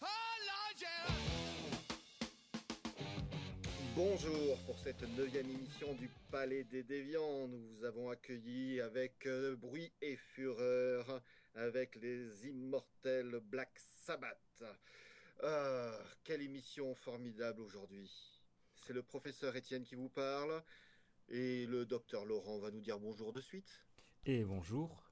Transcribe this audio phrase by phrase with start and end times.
[0.00, 0.06] Oh
[0.46, 1.14] Lord, yeah.
[3.94, 7.48] Bonjour pour cette neuvième émission du Palais des Déviants.
[7.48, 11.20] Nous vous avons accueilli avec euh, bruit et fureur,
[11.54, 14.64] avec les immortels Black Sabbath.
[15.42, 15.92] Ah,
[16.24, 18.10] quelle émission formidable aujourd'hui.
[18.86, 20.62] C'est le professeur Étienne qui vous parle
[21.28, 23.82] et le docteur Laurent va nous dire bonjour de suite.
[24.24, 25.04] Et bonjour,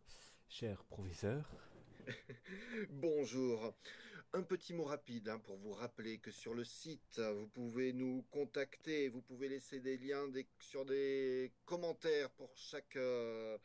[0.49, 1.45] cher professeur.
[2.91, 3.75] Bonjour.
[4.33, 8.25] Un petit mot rapide hein, pour vous rappeler que sur le site, vous pouvez nous
[8.31, 13.59] contacter, vous pouvez laisser des liens des- sur des commentaires pour chaque, euh,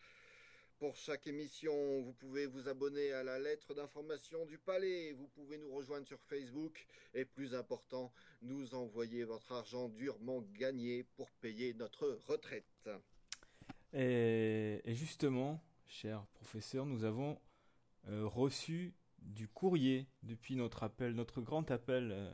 [0.78, 2.02] pour chaque émission.
[2.02, 5.14] Vous pouvez vous abonner à la lettre d'information du palais.
[5.14, 6.86] Vous pouvez nous rejoindre sur Facebook.
[7.14, 8.12] Et plus important,
[8.42, 12.90] nous envoyer votre argent durement gagné pour payer notre retraite.
[13.94, 17.40] Et, justement, cher professeur, nous avons
[18.10, 22.34] euh, reçu du courrier depuis notre appel, notre grand appel euh,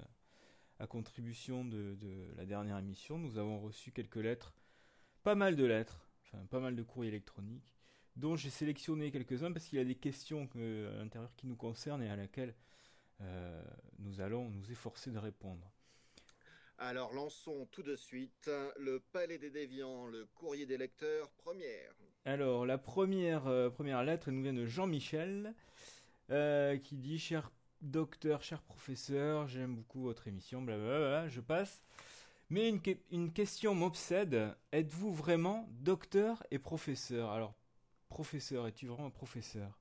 [0.80, 3.18] à contribution de, de la dernière émission.
[3.18, 4.54] Nous avons reçu quelques lettres,
[5.24, 7.74] pas mal de lettres, enfin pas mal de courriers électroniques,
[8.16, 11.56] dont j'ai sélectionné quelques-uns parce qu'il y a des questions que- à l'intérieur qui nous
[11.56, 12.54] concernent et à laquelle
[13.22, 13.64] euh,
[14.00, 15.72] nous allons nous efforcer de répondre.
[16.80, 21.94] Alors lançons tout de suite le palais des déviants, le courrier des lecteurs, première.
[22.26, 25.54] Alors, la première, euh, première lettre nous vient de Jean-Michel,
[26.34, 27.52] euh, qui dit Cher
[27.82, 31.82] docteur, cher professeur, j'aime beaucoup votre émission, blablabla, je passe.
[32.50, 37.32] Mais une, que- une question m'obsède êtes-vous vraiment docteur et professeur?
[37.32, 37.56] Alors,
[38.10, 39.80] professeur, es-tu vraiment un professeur?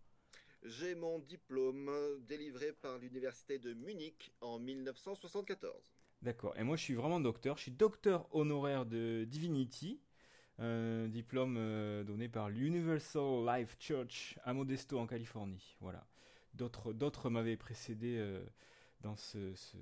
[0.65, 1.89] J'ai mon diplôme
[2.27, 5.95] délivré par l'université de Munich en 1974.
[6.23, 6.57] D'accord.
[6.57, 7.57] Et moi, je suis vraiment docteur.
[7.57, 10.01] Je suis docteur honoraire de Divinity,
[10.59, 15.77] un diplôme euh, donné par l'Universal Life Church à Modesto, en Californie.
[15.81, 16.07] Voilà.
[16.55, 18.45] D'autres, d'autres m'avaient précédé euh,
[19.01, 19.77] dans, ce, ce-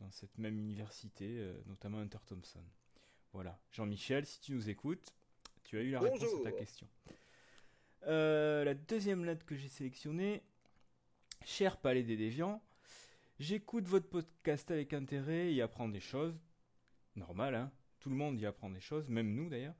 [0.00, 2.62] dans cette même université, euh, notamment Hunter Thompson.
[3.32, 3.58] Voilà.
[3.72, 5.14] Jean-Michel, si tu nous écoutes,
[5.64, 6.40] tu as eu la réponse Bonjour.
[6.46, 6.88] à ta question.
[8.06, 10.42] Euh, la deuxième lettre que j'ai sélectionnée,
[11.44, 12.62] cher Palais des Déviants,
[13.38, 16.40] J'écoute votre podcast avec intérêt et y apprend des choses.
[17.16, 17.70] Normal, hein
[18.00, 19.74] Tout le monde y apprend des choses, même nous d'ailleurs.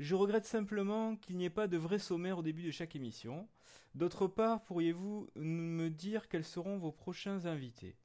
[0.00, 3.46] Je regrette simplement qu'il n'y ait pas de vrai sommaire au début de chaque émission.
[3.94, 7.96] D'autre part, pourriez-vous me dire quels seront vos prochains invités?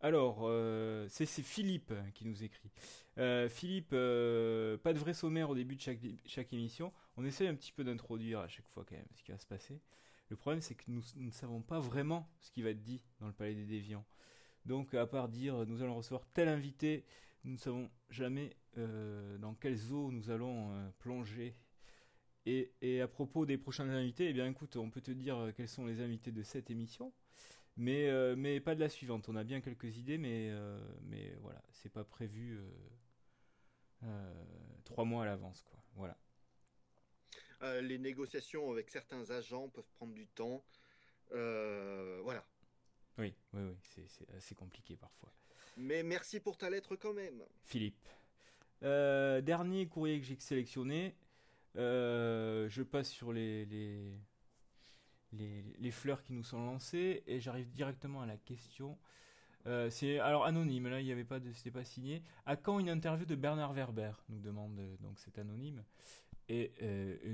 [0.00, 2.70] Alors, euh, c'est Philippe qui nous écrit.
[3.16, 6.92] Euh, Philippe, euh, pas de vrai sommaire au début de chaque, émission.
[7.16, 9.46] On essaie un petit peu d'introduire à chaque fois quand même ce qui va se
[9.46, 9.80] passer.
[10.28, 13.00] Le problème, c'est que nous, nous ne savons pas vraiment ce qui va être dit
[13.20, 14.04] dans le Palais des Déviants.
[14.66, 17.06] Donc, à part dire nous allons recevoir tel invité,
[17.44, 21.54] nous ne savons jamais euh, dans quelles eaux nous allons euh, plonger.
[22.46, 25.52] Et, et à propos des prochains invités, eh bien, écoute, on peut te dire euh,
[25.52, 27.12] quels sont les invités de cette émission,
[27.76, 29.28] mais, euh, mais pas de la suivante.
[29.28, 30.52] On a bien quelques idées, mais,
[31.02, 32.58] mais voilà, c'est pas prévu
[34.84, 35.82] trois mois à l'avance, quoi.
[35.94, 36.18] Voilà.
[37.80, 40.62] Les négociations avec certains agents peuvent prendre du temps.
[41.30, 42.44] Voilà.
[43.16, 45.32] Oui, oui, oui, c'est c'est assez compliqué parfois.
[45.76, 47.42] Mais merci pour ta lettre quand même.
[47.64, 48.08] Philippe.
[48.82, 51.14] Euh, dernier courrier que j'ai sélectionné.
[51.76, 54.12] Euh, je passe sur les, les,
[55.32, 58.98] les, les fleurs qui nous sont lancées et j'arrive directement à la question.
[59.66, 62.22] Euh, c'est alors anonyme, là il n'y avait pas de, c'était pas signé.
[62.44, 65.82] À quand une interview de Bernard Werber nous demande donc c'est anonyme
[66.50, 66.72] et,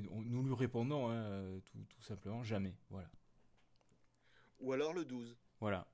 [0.08, 2.76] nous lui répondons hein, tout, tout simplement jamais.
[2.88, 3.10] Voilà.
[4.60, 5.36] Ou alors le 12.
[5.58, 5.86] Voilà.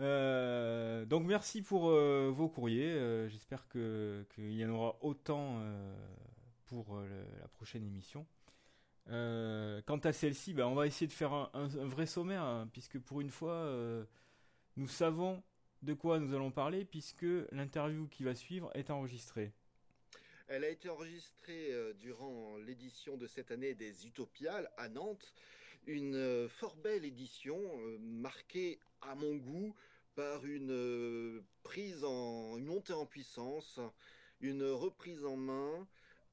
[0.00, 2.92] Euh, donc merci pour euh, vos courriers.
[2.92, 5.60] Euh, J'espère qu'il y en aura autant
[6.66, 7.00] pour
[7.40, 8.26] la prochaine émission.
[9.06, 13.20] Quant à celle-ci, ben, on va essayer de faire un, vrai sommaire, hein, puisque pour
[13.20, 13.74] une fois,
[14.76, 15.42] nous savons
[15.82, 19.52] de quoi nous allons parler, puisque l'interview qui va suivre est enregistrée.
[20.46, 25.34] Elle a été enregistrée durant l'édition de cette année des Utopiales à Nantes.
[25.86, 27.60] Une fort belle édition,
[27.98, 29.74] marquée à mon goût
[30.14, 33.80] par une euh, prise en une montée en puissance,
[34.40, 35.86] une reprise en main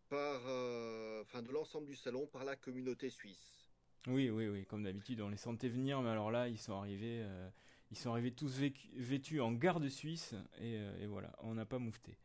[0.10, 3.70] par, euh, enfin, de l'ensemble du salon par la communauté suisse.
[4.08, 7.22] Oui, oui, oui, comme d'habitude, on les sentait venir, mais alors là, ils sont arrivés,
[7.24, 7.50] euh,
[7.92, 8.62] ils sont arrivés tous
[8.94, 12.18] vêtus en garde suisse, et, et voilà, on n'a pas moufté.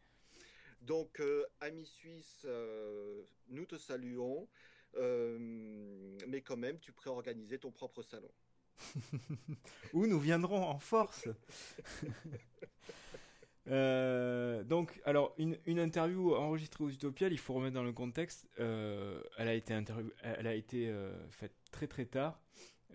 [0.82, 4.48] Donc, euh, amis suisses, euh, nous te saluons,
[4.96, 5.38] euh,
[6.26, 8.30] mais quand même, tu préorganiser ton propre salon.
[9.92, 11.28] Où nous viendrons en force.
[13.68, 18.48] Euh, donc, alors, une, une interview enregistrée aux Utopiales, il faut remettre dans le contexte.
[18.58, 19.78] euh, elle a été,
[20.22, 22.40] elle a été euh, faite très très tard.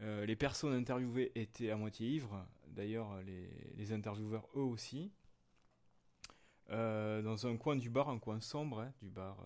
[0.02, 2.46] Les personnes interviewées étaient à moitié ivres.
[2.68, 5.12] D'ailleurs, les, les intervieweurs eux aussi.
[6.70, 9.44] Dans un coin du bar, un coin sombre hein, du bar,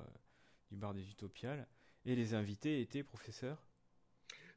[0.70, 1.68] du bar des Utopiales.
[2.04, 3.64] Et les invités étaient professeurs.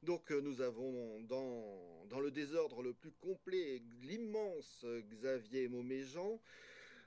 [0.04, 6.40] Donc euh, nous avons dans, dans le désordre le plus complet l'immense euh, Xavier Mauméjean,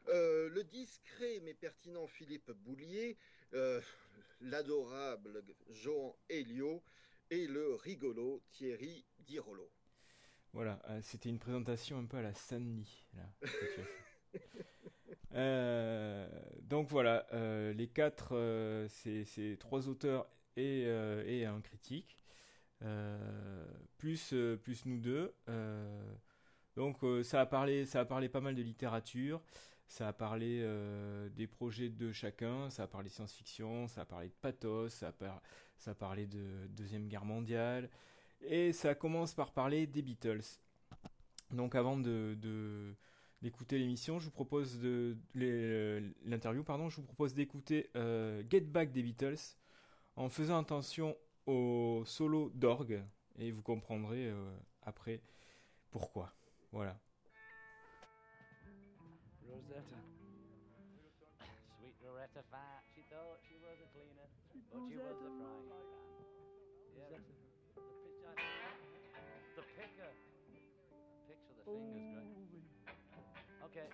[0.09, 3.17] euh, le discret mais pertinent Philippe Boulier,
[3.53, 3.79] euh,
[4.41, 6.81] l'adorable Johan Elio
[7.29, 9.69] et le rigolo Thierry Dirolo.
[10.53, 12.33] Voilà, euh, c'était une présentation un peu à la
[13.13, 13.29] là.
[15.33, 16.27] Euh,
[16.61, 22.17] donc voilà, euh, les quatre, euh, c'est trois auteurs et, et un critique,
[23.97, 25.33] plus, euh, plus nous deux.
[25.49, 26.15] euh,
[26.77, 29.41] donc euh, ça a parlé, ça a parlé pas mal de littérature,
[29.87, 34.27] ça a parlé euh, des projets de chacun, ça a parlé science-fiction, ça a parlé
[34.27, 35.11] de pathos, ça
[35.87, 37.89] a, parlé de deuxième guerre mondiale,
[38.41, 40.43] et ça commence par parler des Beatles.
[41.49, 42.37] Donc avant de,
[43.41, 45.17] d'écouter l'émission, je vous propose de
[46.25, 49.55] l'interview, pardon, je vous propose d'écouter euh, Get Back des Beatles
[50.15, 53.03] en faisant attention au solo d'orgue
[53.39, 55.21] et vous comprendrez euh, après
[55.89, 56.31] pourquoi.
[56.71, 56.99] Voilà.
[59.49, 59.97] Rosetta.
[61.79, 64.27] Sweet Loretta Fat, she thought she was a cleaner,
[64.69, 65.87] but she was a frying pan.
[66.95, 67.19] Yeah, the,
[68.21, 68.31] the,
[69.55, 70.11] the picker.
[71.27, 72.67] Picks with the fingers, great.
[73.65, 73.87] Okay.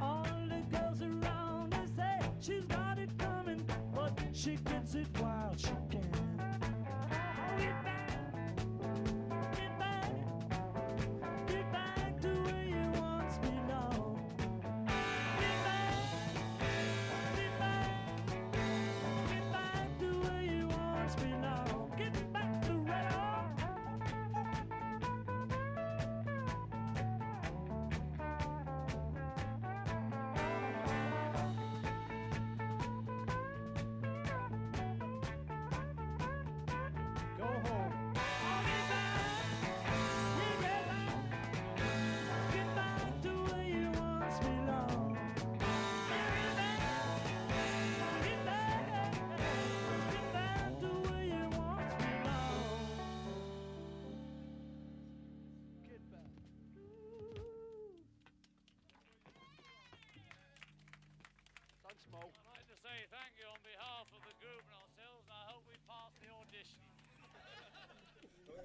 [0.00, 5.31] All the girls around they say she's got it coming, but she gets it while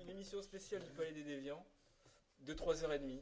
[0.10, 1.66] émission spéciale du Palais des Déviants
[2.42, 3.20] de 3h30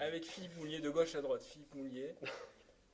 [0.00, 1.42] avec Philippe Moulier de gauche à droite.
[1.42, 2.14] Philippe Moulier,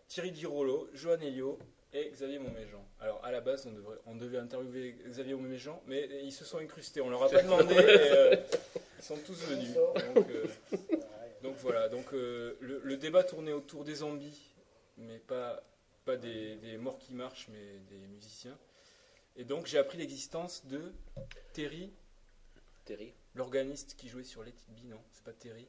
[0.06, 1.58] Thierry Dirolo, Johan Elio
[1.92, 2.84] et Xavier Montméjean.
[3.00, 6.58] Alors à la base, on, devrait, on devait interviewer Xavier Montméjean, mais ils se sont
[6.58, 7.00] incrustés.
[7.00, 7.74] On leur a pas demandé.
[7.74, 8.36] et, euh,
[8.98, 9.74] ils sont tous venus.
[9.74, 10.46] Donc, euh,
[11.42, 11.88] donc voilà.
[11.88, 14.40] Donc euh, le, le débat tournait autour des zombies,
[14.96, 15.62] mais pas
[16.04, 18.56] pas des, des morts qui marchent, mais des musiciens.
[19.36, 20.92] Et donc j'ai appris l'existence de
[21.52, 21.92] Terry,
[22.88, 23.12] Terry.
[23.34, 25.68] l'organiste qui jouait sur Let It Be, non C'est pas Terry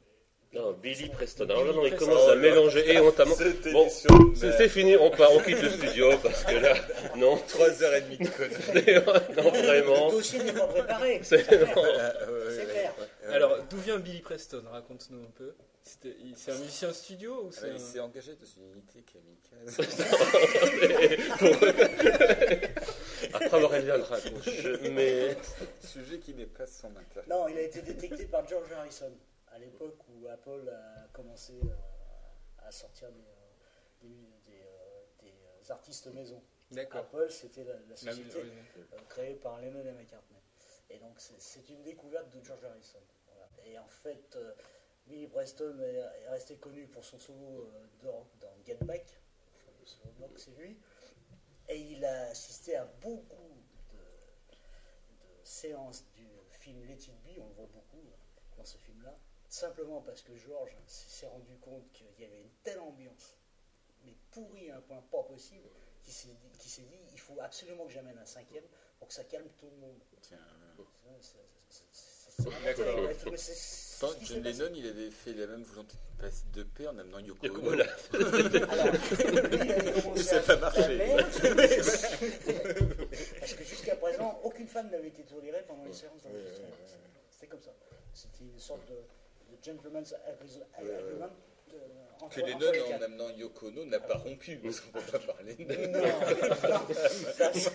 [0.54, 1.44] Non, Billy Preston.
[1.44, 3.36] Billy Alors là, non, il commence à mélanger et notamment.
[3.72, 3.88] Bon,
[4.34, 6.74] C'est fini, on part, on quitte le studio parce que là,
[7.16, 9.36] non, 3h30 de conneries.
[9.36, 10.06] non vraiment.
[10.06, 11.20] Le dossier n'est pas préparé.
[11.22, 12.94] C'est- clair.
[13.28, 14.62] Alors d'où vient Billy Preston?
[14.72, 15.54] Raconte-nous un peu.
[15.82, 19.02] C'est un musicien studio ou Ah c'est ouais, un- il s'est engagé dans une unité
[19.02, 19.76] kamikaze.
[23.40, 25.36] Après avoir élevé un raccroche, mais
[25.80, 27.26] Sujet qui dépasse son intérêt.
[27.28, 29.12] Non, il a été détecté par George Harrison
[29.52, 35.28] à l'époque où Apple a commencé euh, à sortir des, euh, des, des, euh, des,
[35.28, 36.40] euh, artistes maison.
[36.70, 37.00] D'accord.
[37.00, 40.38] Apple, c'était la, la La- société euh, créée par Lennon et McCartney.
[40.88, 43.00] Et donc, c'est- une découverte de George Harrison.
[43.26, 43.48] Voilà.
[43.66, 44.52] Et en fait, euh,
[45.06, 49.04] Billy Preston est, est resté connu pour son solo euh, de rock dans Get Back.
[49.56, 50.78] Enfin, le solo de rock, c'est lui.
[51.72, 53.62] Et il a assisté à beaucoup
[53.92, 53.98] de,
[54.56, 58.02] de séances du film Let It Be, on le voit beaucoup
[58.56, 59.16] dans ce film-là,
[59.48, 63.38] simplement parce que George s'est rendu compte qu'il y avait une telle ambiance,
[64.04, 65.68] mais pourrie à un point pas possible,
[66.02, 68.64] qu'il s'est dit, il faut absolument que j'amène un cinquième
[68.98, 70.00] pour que ça calme tout le monde.
[70.22, 70.38] Tiens,
[72.64, 73.10] D'accord.
[74.22, 74.42] John.
[74.42, 77.84] Lennon, il avait fait la même volonté de passe de paix en amenant Yoko Ono.
[80.16, 80.98] Ça a à pas marché.
[83.40, 86.68] Parce que jusqu'à présent, aucune femme n'avait été tolérée pendant les séances d'enregistrement.
[87.30, 87.72] C'était comme ça.
[88.14, 91.28] C'était une sorte de, de gentleman's agree- agreement
[92.28, 95.64] Que Lennon, en amenant Yoko Ono, n'a pas rompu, parce qu'on peut pas parler de
[95.86, 96.02] Non,
[96.92, 97.70] ça, c'est-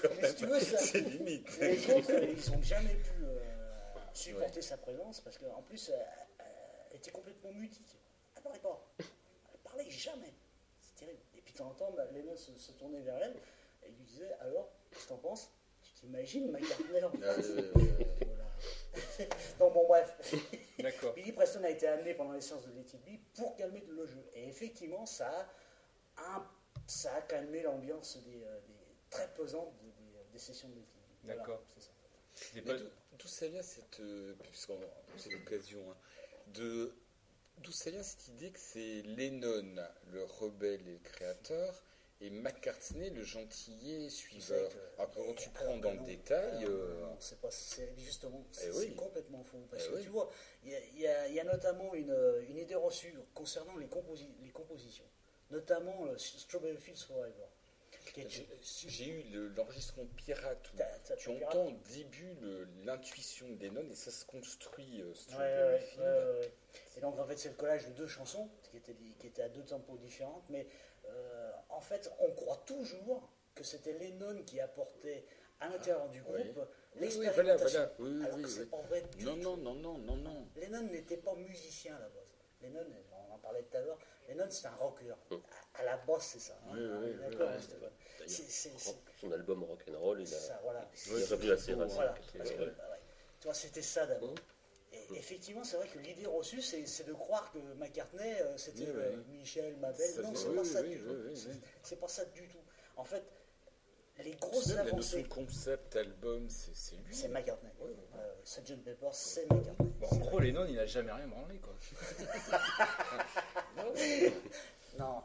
[0.00, 1.58] quand si ça- limite.
[1.60, 3.38] Les autres, ils n'ont jamais pu euh,
[4.12, 5.94] supporter sa présence parce qu'en plus, euh,
[6.90, 7.96] elle était complètement mutique.
[8.36, 8.84] Elle parlait pas.
[8.98, 10.32] Elle parlait jamais.
[10.80, 11.20] C'est terrible.
[11.36, 13.36] Et puis de temps en temps, bah, Lennon se, se tournait vers elle
[13.86, 15.50] et lui disait Alors, qu'est-ce que t'en penses?
[15.82, 16.54] Tu t'imagines
[17.04, 17.34] en Ah,
[19.58, 20.16] Donc bon, bref.
[21.16, 24.06] Billy Preston a été amené pendant les séances de Let It Be pour calmer le
[24.06, 24.24] jeu.
[24.34, 25.48] Et effectivement, ça
[26.16, 26.50] a, un-
[26.86, 28.74] ça a calmé l'ambiance des, euh, des-
[29.10, 31.24] très pesante des, des- des sessions de Let It Be.
[31.24, 31.62] Voilà, D'accord.
[31.74, 31.90] c'est ça.
[32.34, 34.00] C'était Mais pas- d'où- d'où ça vient cette.
[34.00, 34.80] euh, Puisqu'on
[35.16, 35.90] c'est l'occasion.
[35.90, 35.96] hein,
[36.48, 36.94] de.
[37.58, 39.76] D'où ça vient cette idée que c'est Lennon,
[40.10, 41.82] le rebelle et le créateur,
[42.22, 46.64] et McCartney, le gentillet suiveur Alors quand tu prends dans le non, détail.
[46.64, 47.48] euh, non, c'est pas,
[47.98, 48.86] justement, c'est Eh oui.
[48.90, 49.58] c'est complètement faux.
[49.70, 50.02] Parce Eh que oui.
[50.04, 50.30] tu vois,
[50.64, 54.50] il y a, y y notamment une, euh, une idée reçue concernant les, composi- les
[54.50, 55.04] compositions,
[55.50, 57.46] notamment euh, Strawberry Fields Forever.
[58.16, 63.94] j'ai- eu le- l'enregistrement pirate où tu entends au début le- l'intuition de Lennon et
[63.94, 65.02] ça se construit.
[65.02, 66.52] euh, Ouais.
[66.96, 69.48] Et donc en fait c'est le collage de deux chansons qui étaient, qui étaient à
[69.48, 70.66] deux tempos différentes, mais
[71.08, 75.24] euh, en fait on croit toujours que c'était Lennon qui apportait
[75.60, 76.52] à l'intérieur du groupe oui.
[76.54, 76.62] Oui,
[76.96, 77.88] oui, l'expérimentation.
[77.98, 78.24] voilà, voilà.
[78.26, 79.40] Alors que c'est pas vrai du Non, tout.
[79.42, 80.48] non, non, non, non, non.
[80.56, 82.22] Lennon n'était pas musicien à la base.
[82.60, 82.84] Lennon,
[83.30, 83.98] on en parlait tout à l'heure,
[84.28, 85.10] Lennon c'est un rocker.
[85.10, 86.58] À, à la base c'est ça.
[86.70, 86.76] hein.
[86.76, 87.58] Hein,
[89.20, 90.88] son album Rock'n'Roll, il c'est ça, a, voilà.
[91.06, 92.44] il est revenu assez Voilà, bah.
[93.40, 94.30] Tu vois, c'était ça d'abord.
[94.30, 94.36] Mhm.
[95.14, 98.90] Effectivement, c'est vrai que l'idée reçue, c'est c'est de croire que McCartney, euh, c'était Oui,
[98.94, 99.02] oui.
[99.02, 100.06] euh, Michel, Mabel.
[100.10, 101.34] Ça non, c'est pas ça du tout.
[101.34, 101.50] C'est-.
[101.82, 102.58] C'est pas ça du tout.
[102.96, 103.22] En fait,
[104.22, 107.14] les grosses Même la notion avancées, de concept, album, c'est c'est lui.
[107.14, 107.70] c'est McCartney.
[107.80, 107.96] Ouais, ouais.
[108.18, 108.76] Euh, Sgt.
[108.84, 109.88] Pepper, c'est McCartney.
[110.00, 111.74] Bon, en gros, Lennon, il a jamais rien branlé, quoi.
[113.76, 113.92] Non,
[114.98, 115.22] non,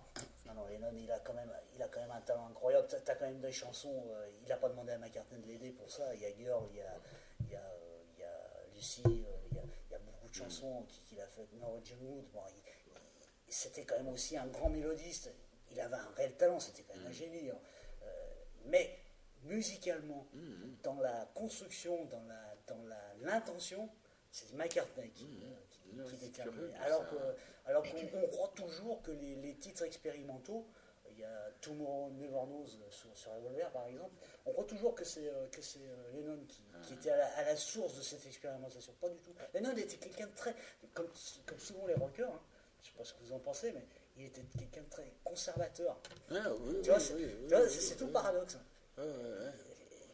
[0.55, 2.87] non, Lennon, il a quand même, il a quand même un talent incroyable.
[2.89, 4.03] T'as as quand même des chansons.
[4.11, 6.03] euh, il n'a pas demandé à McCartney de l'aider pour ça.
[6.15, 6.95] Il y a Girl, il y a,
[7.41, 7.63] il y a,
[9.05, 9.09] euh,
[9.51, 11.47] il y a y beaucoup de chansons qui- qu'il a fait.
[11.59, 12.25] Norwegian Wood.
[12.33, 12.41] Bon,
[13.47, 15.31] c'était quand même aussi un grand mélodiste.
[15.71, 16.59] Il avait un réel talent.
[16.59, 17.49] C'était quand même un génie.
[17.49, 17.59] hein.
[18.03, 18.07] Euh,
[18.65, 18.97] mais
[19.43, 20.27] musicalement,
[20.83, 23.89] dans la construction, dans la, dans la l'intention,
[24.31, 26.73] c'est McCartney qui, euh, qui- détermine.
[27.65, 30.67] Alors qu'on on croit toujours que les, les titres expérimentaux,
[31.17, 34.13] il y a Tomorrow Never Knows euh, sur, sur Revolver par exemple,
[34.45, 37.37] on croit toujours que c'est euh, que c'est euh, Lennon qui, qui était à la,
[37.37, 38.93] à la source de cette expérimentation.
[39.01, 39.33] Pas du tout.
[39.53, 40.55] Lennon était quelqu'un de très,
[40.93, 41.07] comme,
[41.45, 42.41] comme souvent les rockers, hein,
[42.83, 43.83] je ne sais pas ce que vous en pensez, mais
[44.17, 45.99] il était quelqu'un de très conservateur.
[46.31, 48.57] Ah, oui, Tu vois, oui, c'est oui, tout le paradoxe.
[48.97, 49.51] Ouais, ouais, ouais.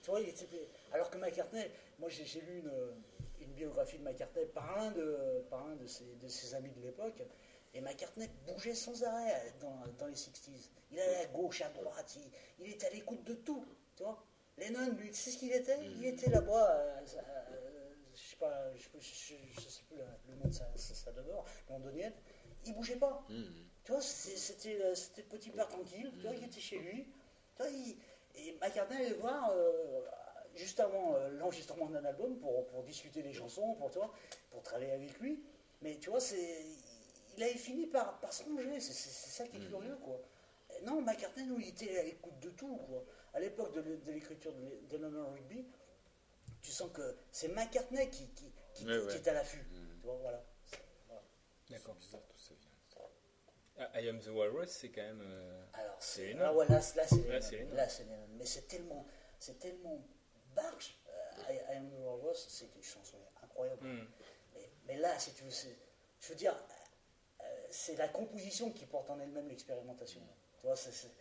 [0.01, 0.47] tu vois, il était-
[0.93, 1.69] alors que McCartney,
[1.99, 2.71] moi j'ai j'ai lu une,
[3.41, 6.81] une biographie de McCartney par un de, par un de, ses, de ses amis de
[6.81, 7.21] l'époque,
[7.73, 10.69] et McCartney bougeait sans arrêt dans, dans les 60s.
[10.91, 12.31] Il allait à gauche, à droite, il,
[12.65, 13.65] il était à l'écoute de tout,
[13.95, 14.23] tu vois.
[14.57, 15.79] Lennon, lui, tu sais ce qu'il était?
[15.97, 20.03] Il était là-bas, euh, euh, je sais pas, je, je, je- je sais plus le,
[20.29, 22.13] le nom de sa, sa, sa demeure, londonienne,
[22.65, 23.25] il bougeait pas.
[23.29, 23.45] Mhm.
[23.83, 27.07] Tu vois, c'était euh, c'était petit père tranquille, tu vois, il était chez lui.
[27.55, 27.97] Tu vois, il-
[28.35, 30.01] et McCartney allait le voir euh,
[30.55, 34.11] juste avant euh, l'enregistrement d'un album pour, pour discuter des chansons, pour, tu vois,
[34.51, 35.43] pour travailler avec lui.
[35.81, 36.63] Mais tu vois, c'est
[37.37, 39.69] il avait fini par, par se ranger, c'est ça qui est Mhm.
[39.69, 40.19] curieux, quoi.
[40.83, 43.03] Non, McCartney, nous, il était à l'écoute de tout, quoi.
[43.33, 45.65] À l'époque de l'é- de l'écriture de d'Eleanor Rigby,
[46.61, 49.15] tu sens que c'est McCartney qui, qui, qui, Ouais, qui ouais.
[49.15, 49.65] est à l'affût.
[49.71, 49.97] Mhm.
[50.01, 50.43] Tu vois, voilà.
[51.69, 51.95] D'accord.
[51.95, 52.69] Bizarre d'où ça vient.
[53.77, 55.21] Ah, I Am the Walrus, c'est quand même.
[55.23, 56.41] euh, Alors, C'est Lennon.
[56.45, 57.41] ah ouais, là, c'est- là, c'est Là,
[57.89, 58.03] c'est.
[58.05, 58.17] Là.
[58.37, 59.03] Mais c'est tellement,
[59.39, 59.99] c'est tellement
[60.55, 60.95] barge.
[61.09, 63.83] Euh, I, I Am the Walrus, c'est une chanson incroyable.
[63.87, 64.07] hmm.
[64.53, 66.55] Mais, mais là, si tu veux, je veux dire,
[67.73, 70.21] c'est la composition qui porte en elle-même l'expérimentation.
[70.61, 70.67] Tu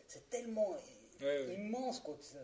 [0.07, 0.77] c'est- tellement Ouais,
[1.21, 1.55] ouais.
[1.55, 2.39] immense quoi, que, ça-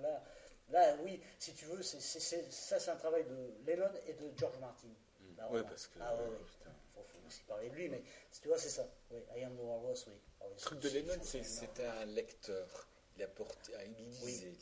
[0.00, 0.22] là,
[0.70, 4.88] là, oui, si tu veux, ça, c'est un travail de Lennon et de George Martin.
[5.36, 5.68] Là, Ouais, vraiment.
[5.68, 5.98] parce que.
[6.00, 6.36] Ah ouais, euh, ouais.
[6.44, 6.70] putain.
[6.94, 8.02] Faut, faut aussi parler de lui, mais
[8.40, 8.86] tu vois, c'est ça.
[9.10, 10.14] Oui, I Am the Walrus, oui.
[10.40, 12.88] Oui, Le truc de Lennon, c'est- c'était un lecteur.
[13.16, 14.48] Il apportait, ah, il lisait.
[14.48, 14.52] euh,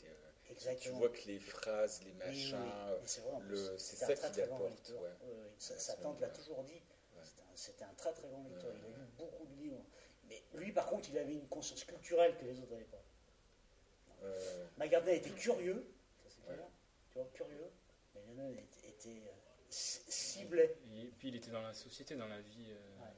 [0.47, 0.99] Tu Exactement.
[0.99, 4.97] vois que les phrases, les Oui, machins, oui, euh, mais c'est ça qu'il apporte, ouais.
[5.23, 6.81] Oui, oui, Sa, À sa ce tante l'a toujours dit.
[7.55, 8.73] C'était un- très très grand lecteur.
[8.77, 9.85] Il a lu beaucoup de livres.
[10.29, 13.03] Mais lui, par contre, il avait une conscience culturelle que les autres n'avaient pas.
[14.23, 15.87] euh, McCartney était curieux,
[16.23, 16.55] ça c'est Ouais.
[16.57, 16.69] clair,
[17.11, 17.71] tu vois, curieux,
[18.15, 19.31] mais Lennon était, était, euh,
[19.69, 20.77] c- ciblait.
[20.97, 22.71] Et puis il était dans la société, dans la vie.
[22.71, 23.11] euh, Ouais.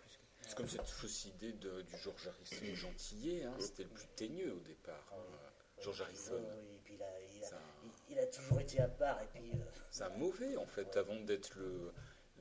[0.00, 3.44] plus que- c'est comme cette fausse idée de- du George Harrison gentillet.
[3.44, 5.06] hein, C'était le plus teigneux au départ.
[5.12, 5.18] Oui.
[5.34, 5.50] hein.
[5.82, 6.34] George Harrison.
[6.36, 8.80] Oui, oui, et puis il a, il, a, C'est un- il- il a toujours été
[8.80, 9.50] à part, et puis.
[9.52, 11.92] euh, C'est un mauvais en fait, avant d'être le,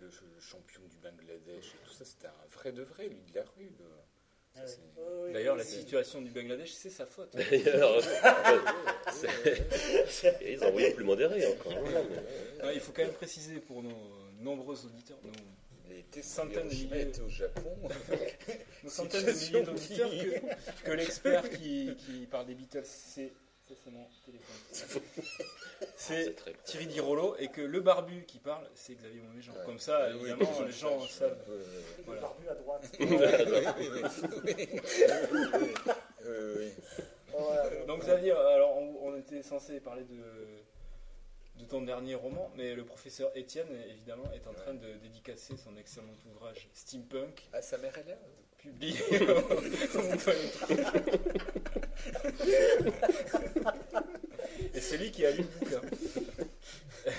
[0.06, 3.44] le champion du Bangladesh et tout ça, c'était un vrai de vrai, lui de la
[3.58, 3.72] rue.
[3.80, 7.36] le- c'est- Oui, oui, D'ailleurs, la situation du Bangladesh, c'est sa faute.
[7.36, 8.02] D'ailleurs,
[10.46, 11.74] ils ont envoyé plus modéré encore.
[11.74, 13.92] Non, il faut quand même préciser pour nos
[14.40, 15.32] nombreux auditeurs, nos,
[16.16, 17.12] Il Centaines de milliers.
[17.26, 17.76] au Japon.
[18.84, 23.34] nos centaines de milliers d'auditeurs que, que l'expert qui, qui parle des Beatles, c'est
[23.68, 24.56] ça, c'est mon téléphone.
[25.98, 29.54] C'est C'est Thierry Di Rollo et que le barbu qui parle, c'est Xavier Montméjean.
[29.54, 29.66] Ouais.
[29.66, 31.38] Comme ça, Oui, oui, évidemment, oui, les gens savent.
[31.50, 31.64] euh,
[31.98, 32.22] Le Voilà.
[32.22, 32.90] barbu à droite.
[36.26, 36.72] oui.
[37.38, 37.70] Voilà.
[37.88, 42.86] Donc Xavier, alors on, on était censé parler de, de ton dernier roman, mais le
[42.86, 47.98] professeur Étienne, évidemment, est en train de dédicacer son excellent ouvrage Steampunk, Ah, sa mère
[47.98, 48.16] est là?
[48.58, 48.98] Publié.
[54.74, 55.82] Et c'est lui qui a lu le bouquin.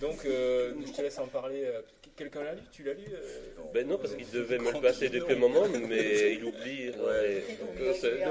[0.00, 1.64] Donc, euh, je te laisse en parler.
[1.64, 1.80] euh,
[2.16, 2.60] Quelqu'un l'a lu?
[2.72, 5.66] Tu l'as lu euh Ben non, parce qu'il devait me le passer depuis un moment,
[5.68, 6.90] mais il oublie.
[6.90, 7.44] Ouais.
[7.48, 8.24] et- Donc, ouais, Ça fait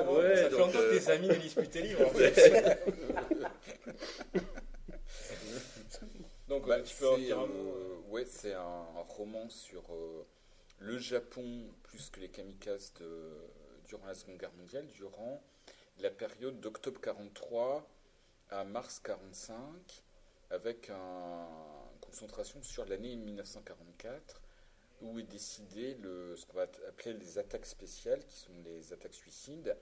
[0.50, 2.06] donc, longtemps que euh, tes amis ne lisent plus tes livres.
[2.08, 2.80] en fait.
[6.48, 9.02] Donc, Bah, euh, tu peux en dire un euh, mot euh, ouais, c'est un, un
[9.08, 10.26] roman sur euh,
[10.80, 11.44] le Japon
[11.84, 13.32] plus que les kamikazes de-
[13.88, 15.42] durant la Seconde Guerre mondiale, durant
[16.00, 17.88] la période d'octobre 43
[18.50, 20.04] à mars 45,
[20.50, 21.48] avec un-
[21.94, 24.42] une concentration sur l'année 1944,
[25.02, 25.98] où est décidé
[26.36, 29.76] ce qu'on va appeler les attaques spéciales, qui sont les attaques suicides.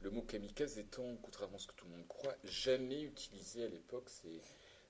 [0.00, 3.68] Le mot kamikaze étant, contrairement à ce que tout le monde croit, jamais utilisé à
[3.68, 4.08] l'époque.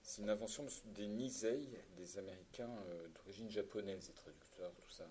[0.03, 5.07] C'est une invention de- des Nisei, des Américains euh, d'origine japonaise, des traducteurs, tout ça.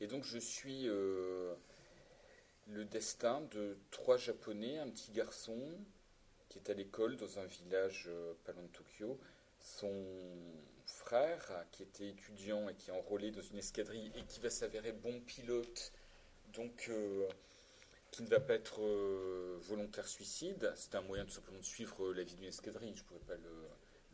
[0.00, 1.54] Et donc je suis euh,
[2.68, 5.60] le destin de trois Japonais, un petit garçon
[6.48, 9.18] qui est à l'école dans un village euh, pas loin de Tokyo,
[9.60, 10.04] son
[10.86, 14.92] frère qui était étudiant et qui est enrôlé dans une escadrille et qui va s'avérer
[14.92, 15.92] bon pilote,
[16.52, 17.26] donc euh,
[18.10, 20.72] qui ne va pas être euh, volontaire suicide.
[20.76, 22.92] C'est un moyen tout simplement de suivre la vie d'une escadrille.
[22.94, 23.68] Je ne pouvais pas le,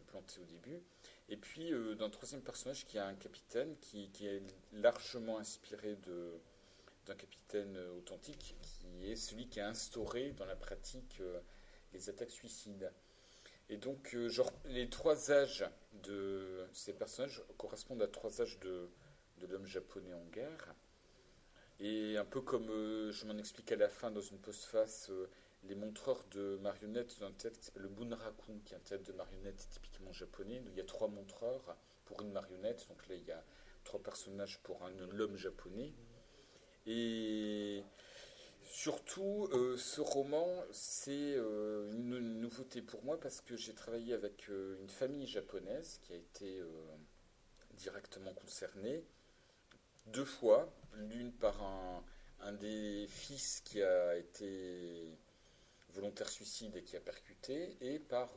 [0.06, 0.82] planter au début.
[1.28, 6.40] Et puis, d'un troisième personnage qui a un capitaine qui est largement inspiré de,
[7.10, 11.40] d'un capitaine euh, authentique, qui est celui qui a instauré dans la pratique euh,
[11.92, 12.92] les attaques suicides.
[13.68, 14.30] Et donc, euh,
[14.66, 15.64] les trois âges
[16.04, 18.88] de ces personnages correspondent à trois âges de,
[19.48, 20.74] l'homme japonais en guerre.
[21.80, 22.68] Et un peu comme
[23.10, 25.10] je m'en explique à la fin dans une postface,
[25.64, 29.04] les montreurs de marionnettes dans un théâtre qui s'appelle le Bunraku, qui est un théâtre
[29.04, 30.62] de marionnettes typiquement japonais.
[30.66, 33.42] Il y a trois montreurs pour une marionnette, donc là il y a
[33.84, 35.94] trois personnages pour un l'homme japonais.
[36.86, 37.84] Et
[38.64, 44.48] surtout, euh, ce roman, c'est euh, une nouveauté pour moi parce que j'ai travaillé avec
[44.48, 46.62] euh, une famille japonaise qui a été
[47.74, 49.04] directement concernée
[50.06, 50.72] deux fois.
[50.94, 55.16] L'une par un, des fils qui a été
[55.90, 58.30] volontaire suicide et qui a percuté, et par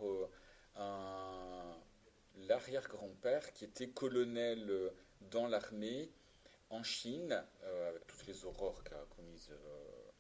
[0.76, 1.76] un
[2.36, 4.92] l'arrière-grand-père qui était colonel
[5.32, 6.12] dans l'armée
[6.74, 10.12] en Chine, euh, avec toutes les aurores qu'a commises, euh,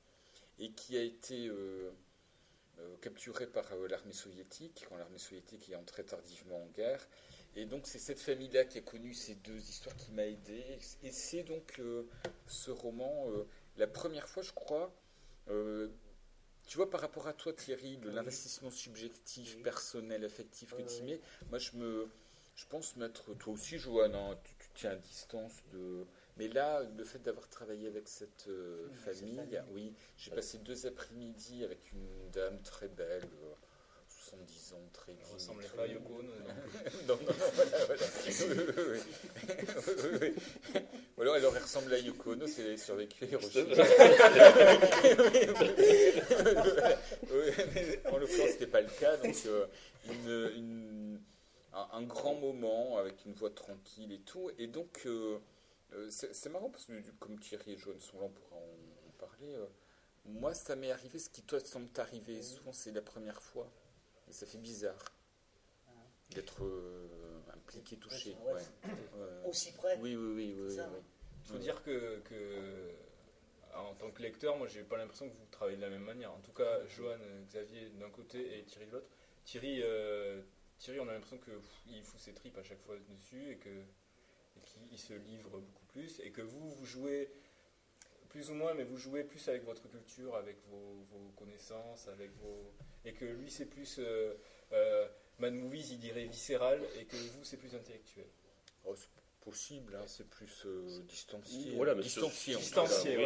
[0.60, 1.92] et qui a été euh,
[3.02, 7.08] capturé par l'armée soviétique, quand l'armée soviétique est entrée tardivement en guerre.
[7.56, 10.80] Et donc c'est cette famille-là qui a connu ces deux histoires qui m'a aidé.
[11.04, 11.80] Et c'est donc
[12.48, 13.28] ce roman,
[13.78, 14.92] la première fois, je crois,
[15.48, 18.16] tu vois, par rapport à toi, Thierry, de Oui.
[18.16, 19.63] l'investissement subjectif, Oui.
[19.63, 22.10] personnel, affectif que Oui, tu mets, moi je me,
[22.56, 26.06] je pense mettre, toi aussi, Joanne, hein, tu, tu tiens à distance de.
[26.38, 29.62] Mais là, le fait d'avoir travaillé avec cette euh, Oui, famille, famille.
[29.72, 33.54] oui, j'ai passé deux après-midi avec une dame très belle, euh,
[34.10, 36.24] 70 ans, très Elle digne, ressemblait très- pas à Yoko Ono.
[36.24, 36.34] non.
[37.08, 38.06] non, non, non, voilà, voilà.
[38.28, 39.00] Oui,
[40.22, 40.82] oui.
[41.17, 43.76] Ou alors elle aurait ressemblé à Yoko Ono si elle avait survécu à Hiroshima.
[47.32, 49.17] Oui, mais en l'occurrence, c'était pas le cas.
[49.17, 49.67] Donc, euh,
[50.08, 51.22] une- une-
[51.74, 54.52] un, un grand moment avec une voix tranquille et tout.
[54.58, 55.38] Et donc, euh,
[55.93, 59.08] euh, c'est marrant parce que, du- comme Thierry et Joanne sont là, on pourra en,
[59.08, 59.53] en parler.
[59.56, 59.65] euh,
[60.25, 63.69] moi, ça m'est arrivé, ce qui toi semble t'arriver souvent, c'est la première fois.
[64.29, 65.03] Et ça fait bizarre
[66.29, 68.36] d'être euh, impliqué, touché.
[68.45, 68.62] Ouais, ouais.
[69.15, 69.49] Ouais.
[69.49, 69.97] Aussi près.
[69.99, 70.56] Oui, oui, oui.
[70.58, 70.89] oui, ça.
[70.93, 70.99] oui.
[71.45, 72.91] Il faut dire que, que,
[73.75, 76.32] en tant que lecteur, moi, j'ai pas l'impression que vous travaillez de la même manière.
[76.32, 79.08] En tout cas, Johan, Xavier d'un côté et Thierry de l'autre.
[79.43, 80.41] Thierry, euh,
[80.79, 83.58] Thierry, on a l'impression que pff, il fout ses tripes à chaque fois dessus et
[83.58, 83.86] qu'il
[84.91, 87.29] il se livre beaucoup plus et que vous, vous jouez
[88.29, 92.32] plus ou moins, mais vous jouez plus avec votre culture, avec vos, vos connaissances, avec
[92.41, 92.71] vos
[93.06, 94.34] et que lui c'est plus euh,
[94.71, 95.08] euh,
[95.39, 98.25] Mad Movies, il dirait viscéral et que vous c'est plus intellectuel.
[98.86, 99.08] Oh, c'est
[99.41, 101.75] possible, hein, c'est plus euh, distancié.
[101.75, 102.56] Voilà, mais distancié.
[102.56, 103.17] Distancié.
[103.17, 103.25] Oui,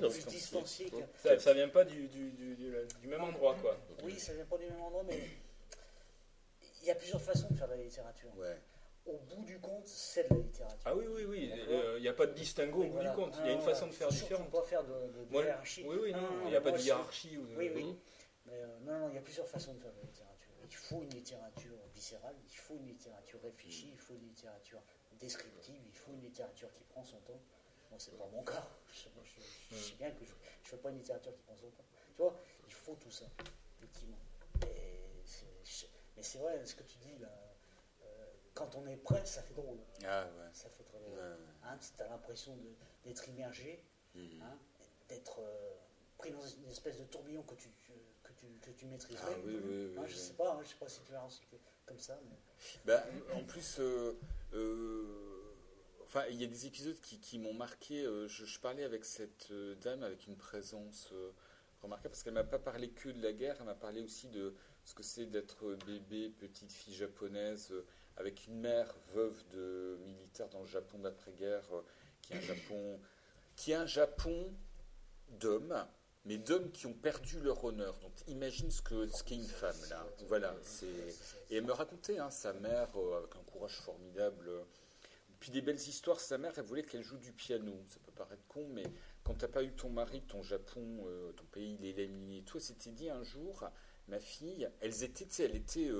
[0.00, 0.90] plus distancié.
[1.22, 3.76] Ça, ça vient pas du, du, du, du- du même endroit quoi.
[4.04, 5.18] Oui, ça vient pas du même endroit, mais
[6.82, 8.30] il y a plusieurs façons de faire de la littérature.
[8.36, 8.56] Ouais.
[9.04, 10.78] Au bout du compte, c'est de la littérature.
[10.84, 11.52] Ah oui, oui, oui,
[11.96, 13.10] il n'y a pas de distinguo au bout Voilà.
[13.10, 14.50] du compte, il y a une Ah, façon de faire différente.
[14.50, 15.84] pas faire de, de- de Moi, hiérarchie.
[15.84, 17.36] oui, oui, non, il n'y a pas de hiérarchie.
[17.36, 17.56] Ou de...
[17.56, 17.98] Oui, oui.
[18.46, 20.52] Mais euh, non, non, il y a plusieurs façons de faire de la littérature.
[20.64, 24.80] Il faut une littérature viscérale, il faut une littérature réfléchie, il faut une littérature
[25.18, 27.40] descriptive, il faut une littérature qui prend son temps.
[27.90, 28.66] Moi, c'est pas mon cas.
[28.92, 31.56] Je, moi, je- je sais bien que je ne fais pas une littérature qui prend
[31.56, 31.84] son temps.
[32.16, 32.36] Tu vois,
[32.66, 33.26] il faut tout ça,
[33.78, 34.16] effectivement.
[34.62, 35.00] Et
[36.16, 37.51] mais c'est vrai, ce que tu dis là, euh,
[38.62, 39.78] quand on est prêt, ça fait drôle.
[40.06, 40.48] Ah ouais.
[40.52, 41.12] Ça fait très drôle.
[41.18, 41.36] Ouais.
[41.64, 42.56] Hein, tu as l'impression
[43.04, 44.42] d'être immergé, Mhm.
[44.42, 44.58] hein,
[45.08, 45.74] d'être euh,
[46.18, 47.68] pris dans une espèce de tourbillon que tu,
[48.22, 49.18] que tu, que tu maîtrises.
[49.22, 51.26] Ah oui, oui, oui, Hein, je sais pas, hein, je sais pas si tu l'as
[51.86, 52.18] comme ça.
[52.28, 52.36] Mais...
[52.84, 54.12] Bah, en plus, euh,
[54.54, 55.54] euh,
[56.04, 58.04] enfin, il y a des épisodes qui, qui m'ont marqué.
[58.04, 61.12] je, je parlais avec cette dame avec une présence
[61.82, 64.54] remarquable parce qu'elle m'a pas parlé que de la guerre, elle m'a parlé aussi de
[64.84, 67.72] ce que c'est d'être bébé, petite fille japonaise
[68.16, 71.82] avec une mère veuve de militaire dans le Japon d'après-guerre, euh,
[72.22, 73.00] qui est un Japon,
[73.56, 74.52] qui est un Japon
[75.40, 75.86] d'hommes.
[76.24, 77.98] Mais d'hommes qui ont perdu leur honneur.
[77.98, 80.06] Donc imagine ce que ce qu'est une femme là.
[80.28, 80.54] Voilà,
[81.50, 84.48] et elle me racontait, hein, sa mère, euh, avec un courage formidable.
[85.40, 87.72] puis des belles histoires, sa mère, elle voulait qu'elle joue du piano.
[87.88, 88.84] Ça peut paraître con, mais
[89.24, 92.42] quand t'as pas eu ton mari, ton Japon, euh, ton pays, il est éliminé et
[92.42, 93.68] tout, elle s'était dit un jour,
[94.06, 95.90] ma fille, elles étaient, elle était,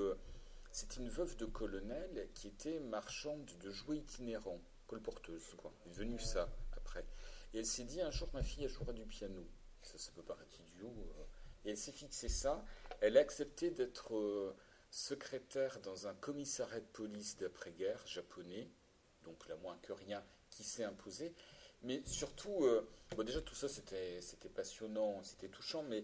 [0.73, 5.43] c'était une veuve de colonel qui était marchande de jouets itinérants, colporteuse.
[5.85, 7.05] Elle est devenue ça, après.
[7.53, 9.47] Et elle s'est dit, un jour, ma fille, elle jouera du piano.
[9.83, 10.91] Ça, ça peut paraître idiot.
[11.19, 11.23] euh.
[11.65, 12.65] Et elle s'est fixé ça.
[13.01, 14.55] Elle a accepté d'être euh,
[14.89, 18.67] secrétaire dans un commissariat de police d'après-guerre japonais,
[19.23, 21.35] donc la moins que rien, qui s'est imposé.
[21.83, 26.03] Mais surtout, euh, bon, déjà tout ça c'était passionnant, c'était touchant, mais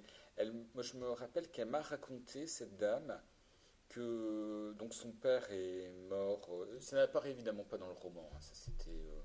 [0.73, 3.19] moi je me rappelle qu'elle m'a raconté, cette dame,
[3.89, 6.47] que donc son père est mort.
[6.53, 8.91] euh, ça n'apparaît évidemment pas dans le roman, hein, ça c'était.
[8.91, 9.21] euh,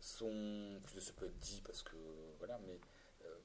[0.00, 0.80] son.
[0.98, 1.96] Ça peut être dit parce que.
[2.38, 2.78] Voilà, mais.
[3.24, 3.38] euh,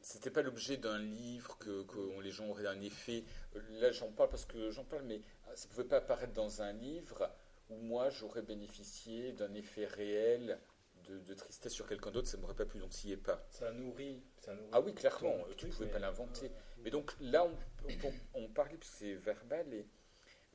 [0.00, 3.24] c'était pas l'objet d'un livre que, que les gens auraient un effet.
[3.56, 6.62] Euh, Là, j'en parle parce que j'en parle, mais euh, ça pouvait pas apparaître dans
[6.62, 7.28] un livre
[7.70, 10.58] où moi j'aurais bénéficié d'un effet réel
[11.04, 12.28] de, de tristesse sur quelqu'un d'autre.
[12.28, 13.44] Ça m'aurait pas plu, donc s'y est pas.
[13.50, 14.68] Ça nourrit, ça nourrit.
[14.72, 16.50] Ah oui, clairement, tu truc, pouvais pas l'inventer.
[16.82, 17.56] Mais donc là, on,
[17.88, 19.86] on, on parlait, parce que c'est verbal, et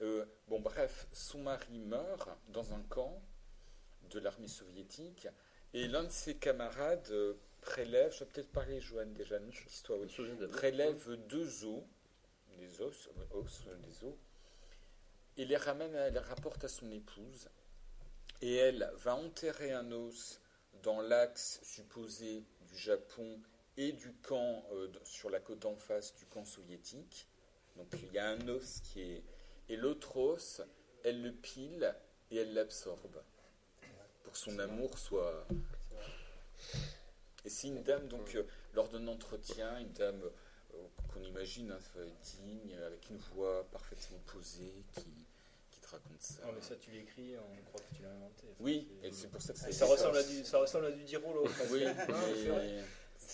[0.02, 3.22] euh, bon, bref, son mari meurt dans un camp
[4.10, 5.28] de l'armée soviétique,
[5.74, 10.08] et l'un de ses camarades euh, prélève, je vais peut-être parler, Joanne, déjà, histoire, oui,
[10.52, 11.84] prélève deux os
[12.58, 14.16] des os, os, euh, des os,
[15.38, 17.50] et les ramène, elle les rapporte à son épouse,
[18.42, 20.40] et elle va enterrer un os
[20.84, 23.42] dans l'axe supposé du Japon
[23.78, 27.28] et du camp euh, sur la côte en face du camp soviétique.
[27.76, 29.24] Donc il y a un os qui est
[29.70, 30.62] et l'autre os,
[31.04, 31.96] elle le pile
[32.30, 33.22] et elle l'absorbe
[34.24, 35.48] pour que son amour soit.
[37.46, 40.22] Et c'est une dame donc euh, lors d'un entretien, une dame
[40.74, 40.78] euh,
[41.14, 45.06] qu'on imagine hein, digne, avec une voix parfaitement posée, qui,
[45.72, 46.46] qui te raconte ça.
[46.46, 48.48] Non, mais ça, tu l'écris, on croit que tu l'as inventé.
[48.50, 51.04] Enfin, Oui, et c'est pour ça que ça ressemble à du, ça ressemble à du
[51.04, 51.46] Dirolo.
[51.70, 51.84] Oui,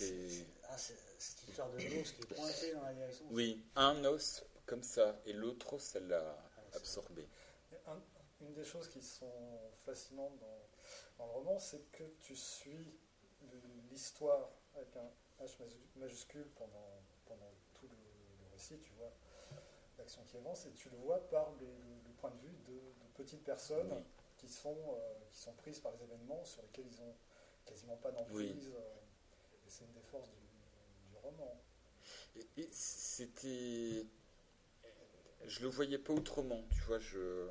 [0.00, 3.24] c'est Ah, cette histoire de l'os qui est pointée dans la direction.
[3.30, 6.36] oui, un os comme ça et l'autre os elle l'a
[6.74, 7.26] absorbé.
[7.72, 8.02] Et un-
[8.40, 9.32] une des choses qui sont
[9.84, 10.58] fascinantes dans,
[11.18, 12.94] dans le roman, c'est que tu suis
[13.90, 15.10] l'histoire avec un
[15.44, 15.50] H
[15.96, 17.96] majuscule pendant, pendant tout le,
[18.44, 19.12] le récit, tu vois
[19.98, 21.66] l'action qui avance, et tu le vois par le,
[22.18, 24.02] point de vue de, de petites personnes Oui.
[24.38, 27.14] qui, sont, euh, qui sont prises par les événements sur lesquels ils ont
[27.66, 28.68] quasiment pas d'emprise.
[28.68, 28.74] Oui.
[28.76, 28.94] euh,
[29.70, 30.36] c'est une des forces du,
[31.10, 31.60] du roman.
[32.36, 34.06] Et, et c'était,
[35.46, 37.48] je le voyais pas autrement, tu vois, je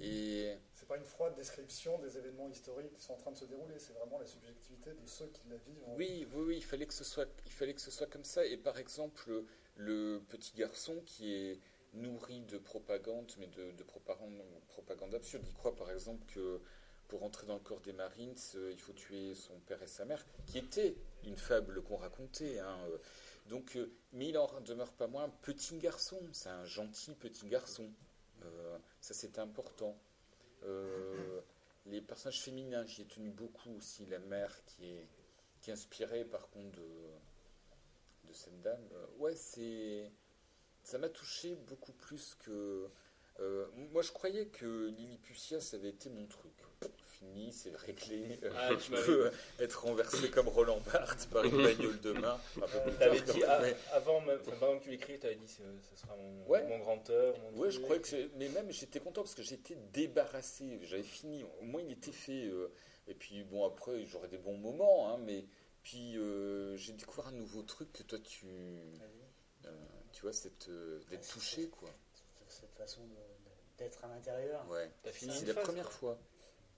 [0.00, 3.44] et C'est pas une froide description des événements historiques qui sont en train de se
[3.44, 5.84] dérouler, c'est vraiment la subjectivité de ceux qui la vivent.
[5.86, 8.24] en- Oui, oui, oui, il fallait que ce soit, il fallait que ce soit comme
[8.24, 8.44] ça.
[8.44, 9.46] Et par exemple, le,
[9.76, 11.60] le petit garçon qui est
[11.92, 15.44] nourri de propagande, mais de, de propagande, propagande absurde.
[15.46, 16.60] Il croit par exemple que
[17.08, 20.24] pour entrer dans le corps des Marines, il faut tuer son père et sa mère,
[20.46, 22.58] qui était une fable qu'on racontait.
[22.58, 22.98] hein, euh.
[23.48, 26.18] Donc, euh, mais il en demeure pas moins un petit garçon.
[26.32, 27.90] C'est un gentil petit garçon.
[28.42, 29.96] Euh, ça, c'est important.
[31.86, 34.06] Les personnages féminins, j'y ai tenu beaucoup aussi.
[34.06, 35.06] La mère qui est
[35.60, 38.82] qui inspirée par contre de, cette dame.
[39.18, 40.10] Ouais, c'est
[40.82, 42.88] ça m'a touché beaucoup plus que
[43.92, 46.53] moi je croyais que Lilliputias avait été mon truc.
[47.32, 48.38] Fini, c'est réglé.
[48.42, 52.12] Euh, Ah, tu je m'avais- peux être renversé comme Roland Barthes par une bagnole de
[52.12, 52.38] main.
[52.54, 52.62] Plus
[52.98, 53.76] T'avais dit, ah, même.
[53.92, 56.66] avant, même, enfin, pendant que tu l'écris, t'avais dit, c'est- ce sera mon, Ouais.
[56.68, 57.38] mon grand œuvre.
[57.52, 61.44] mon Ouais, je croyais que mais même j'étais content parce que j'étais débarrassé, j'avais fini,
[61.60, 62.44] au moins il était fait.
[62.46, 62.72] euh,
[63.06, 65.44] et puis bon après j'aurais des bons moments, hein, mais
[65.82, 68.46] puis euh, j'ai découvert un nouveau truc que toi tu,
[69.66, 69.70] euh,
[70.12, 71.90] tu vois, cette euh, d'être touché quoi.
[72.48, 74.66] Cette- façon de- d'être à l'intérieur.
[74.70, 75.92] Ouais, c'est la phase, première quoi.
[75.92, 76.18] fois.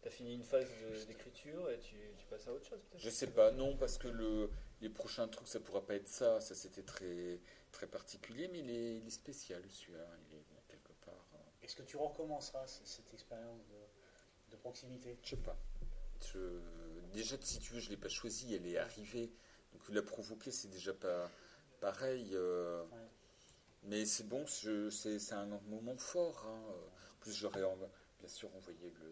[0.07, 0.69] T'as fini une phase
[1.09, 3.03] d'écriture et tu, tu passes à autre chose peut-être?
[3.03, 4.49] Je sais pas, non parce que le
[4.81, 7.41] les prochains trucs ça pourra pas être ça, ça c'était très
[7.73, 11.27] très particulier, mais il est, il est spécial celui-là, il est quelque part.
[11.35, 15.19] euh, Est-ce que tu recommenceras cette expérience de, de proximité?
[15.25, 15.59] Je sais pas.
[16.33, 16.61] Je...
[17.13, 19.33] Déjà, si tu veux, je l'ai pas choisi, elle est arrivée.
[19.73, 21.29] Donc la provoquer, c'est déjà pas
[21.81, 22.31] pareil.
[22.35, 23.09] euh, Ouais.
[23.83, 26.47] Mais c'est bon, c'est un moment fort.
[26.47, 26.63] hein.
[27.13, 27.77] En plus, j'aurais en-
[28.21, 29.11] bien sûr envoyé le,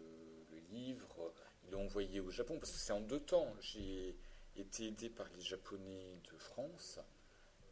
[0.75, 1.33] le livre.
[1.63, 3.53] Ils l'ont envoyé au Japon parce que c'est en deux temps.
[3.59, 4.15] J'ai
[4.55, 6.99] été aidé par les Japonais de France.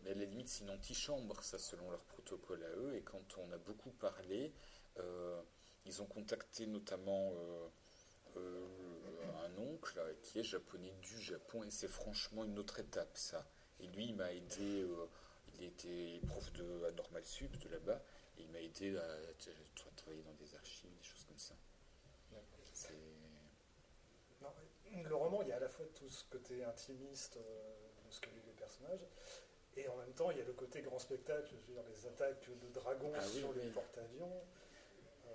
[0.03, 2.95] Mais à la limite, c'est une antichambre, ça, selon leur protocole à eux.
[2.95, 4.51] Et quand on a beaucoup parlé,
[4.99, 5.41] euh,
[5.85, 7.67] ils ont contacté notamment euh,
[8.37, 8.65] euh,
[9.45, 11.63] un oncle qui est japonais du Japon.
[11.63, 13.47] Et c'est franchement une autre étape, ça.
[13.79, 14.85] Et lui, il m'a aidé.
[15.55, 18.01] il était prof de Normal Sup de là-bas.
[18.37, 19.17] Et il m'a aidé à
[19.95, 21.55] travailler dans des archives, des choses comme ça.
[22.73, 22.93] C'est.
[24.41, 24.49] Non,
[25.01, 27.71] le roman, il y a à la fois tout ce côté intimiste euh,
[28.05, 29.05] de ce que vivent les personnages,
[29.75, 32.07] et en même temps, il y a le côté grand spectacle, je veux dire, les
[32.07, 33.55] attaques de dragons Ah oui, sur oui.
[33.63, 34.31] les porte-avions.
[35.27, 35.29] Euh,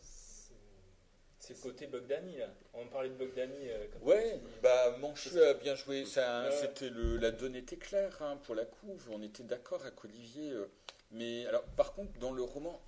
[0.00, 2.48] c'est- le côté Bogdani là.
[2.74, 3.68] On parlait de Bogdani.
[3.70, 6.04] euh, comme Ouais, bah Mancheux a bien joué.
[6.06, 6.50] Ça, Ouais.
[6.52, 9.10] c'était le, la donne était claire hein, pour la couve.
[9.10, 10.50] On était d'accord avec Olivier.
[10.50, 10.66] euh,
[11.10, 12.80] mais alors, par contre, dans le roman,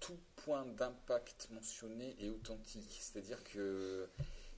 [0.00, 2.98] tout point d'impact mentionné est authentique.
[3.00, 4.08] C'est-à-dire que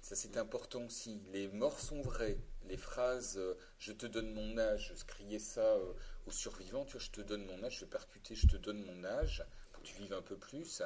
[0.03, 1.21] ça, c'est important aussi.
[1.33, 2.39] Les morts sont vraies.
[2.69, 5.93] Les phrases euh, "je te donne mon âge", je criais ça euh,
[6.27, 6.85] aux survivants.
[6.85, 7.77] Tu vois, je te donne mon âge.
[7.77, 10.83] Je vais percuter, je te donne mon âge pour que tu vives un peu plus.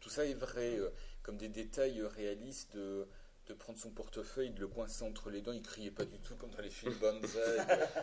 [0.00, 0.90] Tout ça est vrai, euh,
[1.22, 3.06] comme des détails réalistes de
[3.48, 5.52] de prendre son portefeuille, de le coincer entre les dents.
[5.52, 7.56] Il criait pas du tout comme dans les films Banzai.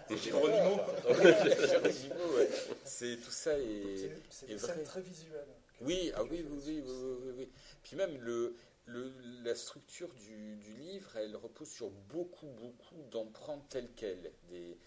[0.10, 0.34] C'est
[2.36, 2.49] ouais.
[2.84, 4.84] C'est tout ça et c'est- c'est est vrai.
[4.84, 5.45] très visuelles.
[5.78, 7.49] que- oui, ah oui, oui, oui, oui, oui, oui.
[7.84, 8.56] Puis même le,
[8.88, 14.78] la structure du, livre, elle repose sur beaucoup, beaucoup d'empreintes telles quelles, des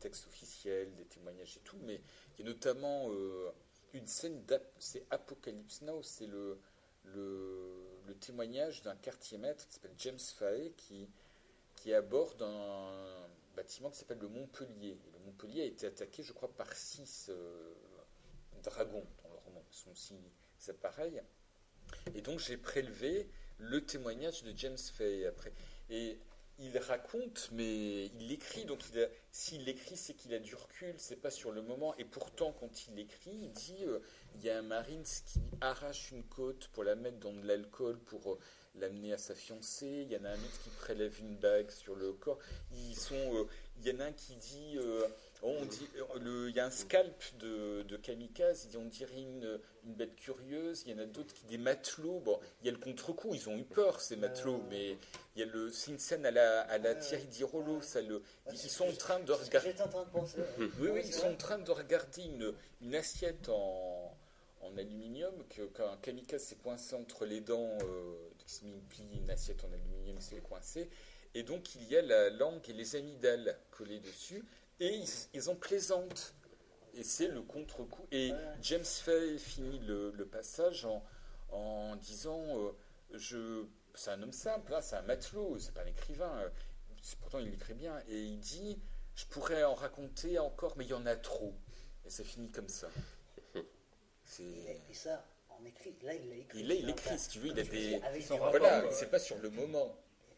[0.00, 2.00] textes officiels, des témoignages et tout, mais
[2.36, 3.50] il y a notamment euh,
[3.94, 4.44] une scène,
[4.78, 6.58] c'est Apocalypse Now, c'est le,
[8.20, 11.08] témoignage d'un quartier maître qui s'appelle James Fahey qui,
[11.74, 12.92] qui bord d'un
[13.56, 14.96] bâtiment qui s'appelle le Montpellier.
[15.12, 17.74] Le Montpellier a été attaqué, je crois, par six euh,
[18.62, 19.64] dragons dans le roman.
[19.70, 20.14] Ce sont six
[20.68, 21.20] appareils.
[22.14, 23.28] Et donc j'ai prélevé
[23.58, 25.52] le témoignage de James Fay après.
[25.90, 26.18] Et
[26.58, 28.64] il raconte, mais il l'écrit.
[28.64, 28.80] Donc
[29.30, 31.94] s'il l'écrit, c'est qu'il a du recul, c'est pas sur le moment.
[31.96, 33.98] Et pourtant, quand il l'écrit, il dit euh,
[34.34, 37.98] il y a un Marines qui arrache une côte pour la mettre dans de l'alcool
[37.98, 38.38] pour euh,
[38.76, 40.06] l'amener à sa fiancée.
[40.06, 42.38] Il y en a un autre qui prélève une bague sur le corps.
[42.72, 43.44] Euh,
[43.78, 44.78] il y en a un qui dit,
[45.42, 48.68] on dit, euh, le- il y a un scalp de, de kamikaze.
[48.76, 50.84] On dirait une, une bête curieuse.
[50.86, 52.20] Il y en a d'autres qui des matelots.
[52.20, 53.34] Bon, il y a le contre-coup.
[53.34, 54.96] Ils ont eu peur ces matelots, mais
[55.34, 57.80] il y a le, c'est une scène à la, à la Thierry Dirolo.
[57.82, 59.70] Ça le, ils sont en train de regarder.
[59.70, 60.38] J'étais en train de penser.
[60.78, 64.16] Oui, oui, ils sont en train de regarder une, une assiette en,
[64.60, 69.30] en aluminium que qu'un kamikaze s'est coincé entre les dents, euh, qui il plie une
[69.30, 70.88] assiette en aluminium, c'est coincé,
[71.34, 74.44] et donc il y a la langue et les amygdales collées dessus,
[74.84, 76.34] et ils, ils en plaisantent.
[76.94, 78.06] Et c'est le contre-coup.
[78.10, 78.38] Et Ouais.
[78.60, 81.02] James Fay finit le, le passage en,
[81.50, 82.72] en disant euh,
[83.12, 83.64] je,
[83.94, 86.30] C'est un homme simple, hein, c'est un matelot, c'est pas un écrivain.
[86.40, 86.48] euh,
[87.20, 87.98] Pourtant, il écrit bien.
[88.08, 88.78] Et il dit
[89.14, 91.54] Je pourrais en raconter encore, mais il y en a trop.
[92.04, 92.88] Et ça finit comme ça.
[94.24, 94.42] C'est.
[94.42, 96.60] Et, et ça, en écrit, là il l'a écrit.
[96.60, 98.00] Et là, il écrit, si tu veux, il a des.
[98.38, 99.96] Voilà, c'est pas sur le moment.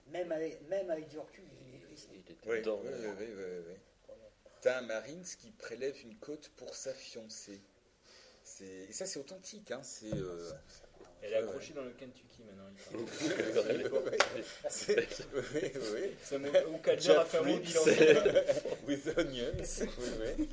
[0.08, 2.08] même, avec, même avec du recul, il écrit ça.
[2.12, 2.80] Il était Oui, dedans.
[2.84, 3.26] oui, oui,
[3.68, 3.74] oui.
[4.64, 7.60] T'as un Marines qui prélève une côte pour sa fiancée.
[8.62, 9.70] Et ça, c'est authentique.
[9.70, 9.82] Hein.
[9.82, 10.52] C'est, euh,
[11.20, 12.64] Elle est Ouais, accrochée dans le Kentucky maintenant.
[12.94, 13.04] oui,
[15.92, 16.16] oui.
[16.22, 17.82] Ça Ou Calder a fait un bilan.
[18.88, 19.86] With onions.
[19.98, 20.48] Oui, oui.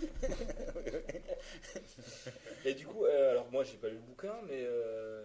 [2.66, 5.24] Et du coup, euh, alors moi j'ai pas lu le bouquin, mais euh,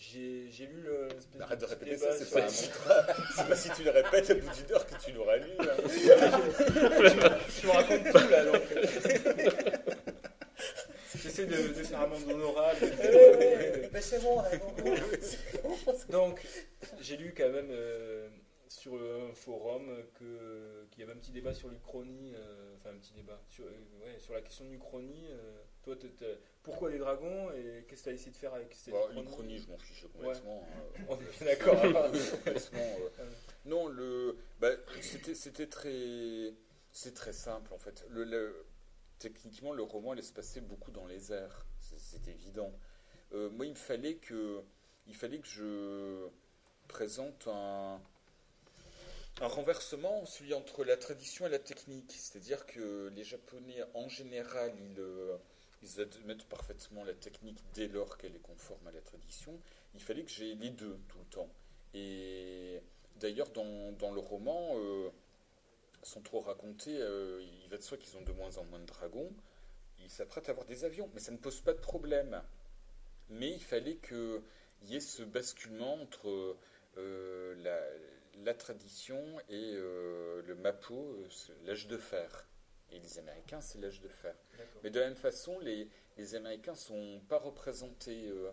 [0.00, 1.08] j'ai j'ai lu le-
[1.42, 4.48] Arrête de répéter ça, c'est pas, un- c'est pas si tu le répètes à bout
[4.56, 5.44] d'une heure que tu l'auras lu.
[5.60, 8.62] Je me raconte tout là donc.
[11.22, 12.78] J'essaie de, de faire un monde honorable.
[13.92, 14.94] Mais c'est bon, là, bon, bon.
[16.08, 16.40] Donc,
[17.00, 18.26] j'ai lu quand même euh,
[18.70, 22.98] sur un forum que- qu'il y avait un petit débat sur l'Uchronie, euh, enfin un
[22.98, 23.70] petit débat, sur, euh,
[24.04, 25.26] ouais, sur la question de l'Uchronie.
[25.30, 25.96] euh, toi,
[26.62, 29.58] pourquoi des dragons et qu'est-ce que tu as essayé de faire avec cette Uchronie L'Uchronie,
[29.58, 30.62] je m'en fiche complètement.
[30.68, 31.04] hein.
[31.08, 31.84] On est d'accord.
[31.84, 32.12] hein.
[32.74, 33.30] Euh,
[33.66, 36.54] non, le, bah, c'était, très,
[36.92, 38.04] c'est très simple en fait.
[38.08, 38.64] Le, le-
[39.18, 42.72] techniquement, le roman allait se passer beaucoup dans les airs, c'est, évident.
[43.32, 44.62] Euh, moi, il me fallait que,
[45.08, 46.28] il fallait que je
[46.88, 48.00] présente un,
[49.40, 52.12] un renversement, celui entre la tradition et la technique.
[52.12, 55.38] C'est-à-dire que les Japonais, en général, ils, euh,
[55.98, 59.58] admettent parfaitement la technique dès lors qu'elle est conforme à la tradition.
[59.94, 61.48] Il fallait que j'ai les deux tout le temps.
[61.94, 62.80] Et
[63.16, 65.08] d'ailleurs, dans, dans le roman, euh,
[66.02, 68.84] sans trop raconter, euh, il va de soi qu'ils ont de moins en moins de
[68.84, 69.32] dragons.
[70.02, 72.42] Ils s'apprêtent à avoir des avions, mais ça ne pose pas de problème.
[73.30, 74.42] Mais il fallait qu'il
[74.84, 76.56] y ait ce basculement entre
[76.96, 77.80] la,
[78.44, 82.46] la tradition et euh, le Mapo, euh, c'est l'âge de fer.
[82.92, 84.34] Et les Américains, c'est l'âge de fer.
[84.82, 88.26] Mais de la même façon, les, les Américains sont pas représentés.
[88.28, 88.50] euh,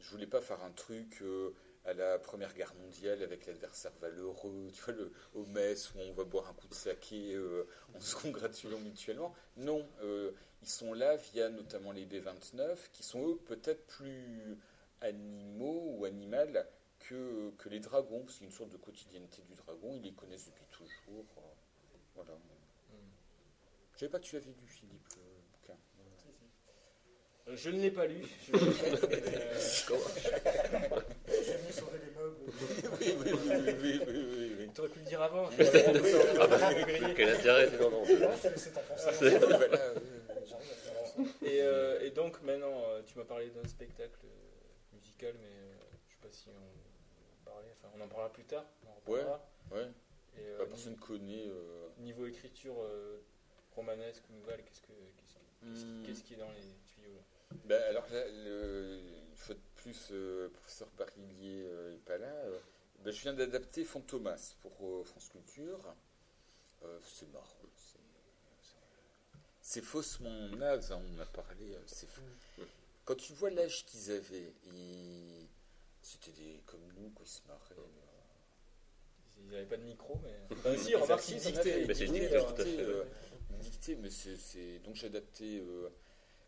[0.00, 1.54] je voulais pas faire un truc euh,
[1.84, 6.12] à la Première Guerre mondiale avec l'adversaire valeureux, tu vois, le, au mess où on
[6.12, 9.34] va boire un coup de saké euh, en se congratulant mutuellement.
[9.56, 14.58] Non, euh, ils sont là via notamment les B-29, qui sont eux peut-être plus
[15.00, 16.66] animaux ou animales
[17.10, 18.24] que, que les dragons.
[18.28, 21.26] C'est une sorte de quotidienneté du dragon, ils les connaissent depuis toujours.
[21.38, 21.40] euh,
[22.14, 22.38] voilà.
[23.94, 25.76] Je savais pas que tu avais lu, Philippe, le bouquin.
[27.48, 28.24] Euh, Je ne l'ai pas lu.
[28.46, 28.58] Je euh,
[31.58, 32.36] venu sauver les meubles.
[33.00, 33.50] oui, oui, oui,
[33.82, 34.68] oui, oui, oui, oui.
[34.72, 35.50] T'aurais pu le dire avant.
[36.40, 36.74] Ah bah,
[37.16, 38.04] quel intérêt Non.
[41.42, 45.74] Et, euh, et donc maintenant, euh, tu m'as parlé d'un spectacle euh, musical, mais euh,
[46.08, 46.79] je sais pas si on.
[47.82, 48.64] Enfin, on en parlera plus tard.
[48.84, 49.14] On en.
[49.72, 49.90] Ouais.
[50.36, 51.46] Et, euh, personne connaît.
[51.48, 53.18] euh, niveau écriture euh,
[53.74, 56.02] romanesque ou nouvelle, qu'est-ce que qu'est-ce qui, qu'est-ce Hmm.
[56.06, 57.56] qu'est-ce qui est dans les tuyaux là?
[57.64, 59.00] Bah, alors là, le,
[59.30, 62.28] une fois de plus, euh, professeur Barillier euh, est pas là.
[62.28, 62.58] euh,
[63.04, 65.94] bah, je viens d'adapter Fantomas pour euh, France Culture.
[66.84, 67.44] Euh, c'est marrant.
[67.76, 67.98] c'est-
[68.62, 68.76] c'est-
[69.62, 71.76] C'est faussement naze, hein, on en a parlé.
[71.86, 72.22] c'est fou.
[73.04, 75.46] Quand tu vois l'âge qu'ils avaient, ils-
[76.02, 77.74] c'était des comme nous, quoi, ils se marraient.
[77.78, 77.86] euh.
[79.38, 80.38] Ils n'avaient pas de micro, mais.
[80.56, 83.04] Enfin, si, remarque, ils dictaient, dictée, tout à fait, euh,
[83.60, 85.88] dictée, mais c'est, donc j'ai adapté euh,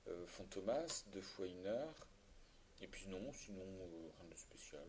[0.09, 2.07] euh, Fantomas deux fois une heure.
[2.83, 4.85] Et puis non, sinon euh, rien de spécial.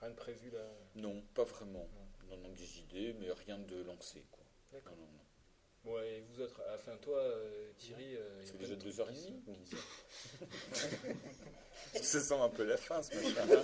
[0.00, 0.66] Rien de prévu là?
[0.96, 1.88] Non, pas vraiment.
[2.28, 4.44] Non, non, des idées, mais rien de lancé quoi.
[4.72, 4.92] D'accord.
[4.96, 5.24] Non, non, non.
[5.82, 9.14] Bon, et vous autres, enfin toi, euh, Thierry, euh, C'est déjà de deux heures et
[9.14, 9.34] ici.
[12.02, 13.46] Ça sent un peu la fin ce machin.
[13.50, 13.62] hein.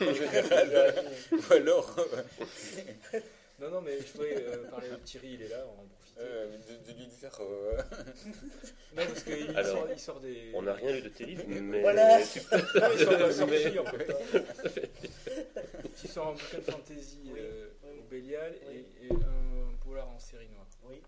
[0.00, 1.04] En général.
[1.32, 3.20] Ou alors, euh,
[3.60, 6.20] Non, non, mais je voulais euh, parler de Thierry, il est là, on en profiter.
[6.20, 6.46] euh,
[6.86, 7.36] de, de lui dire.
[7.40, 7.82] euh,
[8.96, 10.50] Non, parce qu'il Alors, sort, il sort des.
[10.54, 11.80] On n'a rien eu de tes livres, mais.
[11.82, 12.18] Voilà.
[12.18, 12.24] Non,
[12.94, 14.88] il sort de la sortie, Mais- en fait.
[16.04, 17.98] Il sort un bouquin de fantasy Oui, euh, oui.
[17.98, 18.84] au Bélial Oui.
[19.02, 20.66] et, et un polar en série noire.
[20.84, 21.02] Oui.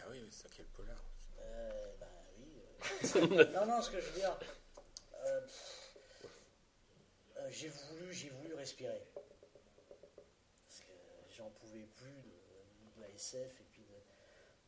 [0.00, 0.96] Ah oui, oui, c'est quel polar.
[1.40, 2.06] Euh, ben
[2.38, 2.48] oui.
[3.38, 3.44] euh.
[3.54, 4.36] non, non, ce que je veux dire,
[5.26, 5.94] euh, pff,
[7.38, 9.02] euh, j'ai voulu, j'ai voulu respirer.
[10.66, 10.92] Parce que
[11.30, 13.82] j'en pouvais plus de, de la SF et puis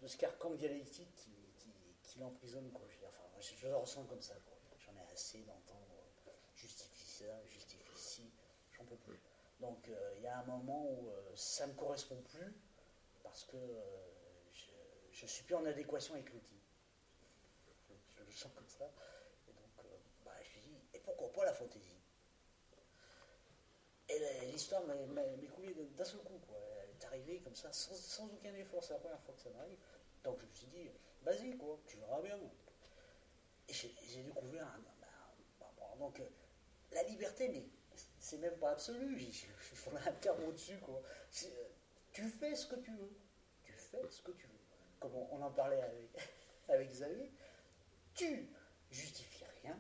[0.01, 2.72] de, ce carcan dialectique qui, l'emprisonne.
[2.72, 2.84] Quoi.
[3.07, 4.34] Enfin, moi, je, le ressens comme ça.
[4.80, 5.86] J'en ai assez d'entendre
[6.26, 8.32] euh, justifie ça, justifie ci,
[8.72, 9.20] j'en peux plus.
[9.61, 12.53] Donc euh, il y a un moment où euh, ça ne me correspond plus
[13.22, 13.57] parce que
[15.12, 16.61] je ne suis plus en adéquation avec l'outil.
[18.16, 18.91] Je, le sens comme ça.
[19.49, 19.86] Et donc,
[20.24, 21.97] bah, je me dis, et pourquoi pas la fantaisie?
[24.47, 26.39] L'histoire m'est coulée d'un seul coup.
[26.47, 26.57] Quoi.
[26.83, 28.83] Elle est arrivée comme ça, sans, sans aucun effort.
[28.83, 29.79] C'est la première fois que ça m'arrive.
[30.25, 30.91] Donc je me suis dit,
[31.23, 32.39] vas-y, quoi, tu verras bien.
[33.69, 35.97] Et j'ai découvert un.
[35.99, 36.29] donc, euh,
[36.93, 37.64] la liberté, mais
[38.19, 39.16] c'est même pas absolu.
[39.19, 41.01] Il faut un terme au-dessus, quoi.
[41.45, 41.64] Euh,
[42.12, 43.16] Tu fais ce que tu veux.
[43.62, 44.59] Tu fais ce que tu veux.
[45.01, 46.11] Comme on, on en parlait avec,
[46.69, 47.31] avec Xavier.
[48.14, 48.49] Tu
[48.91, 49.79] justifies rien.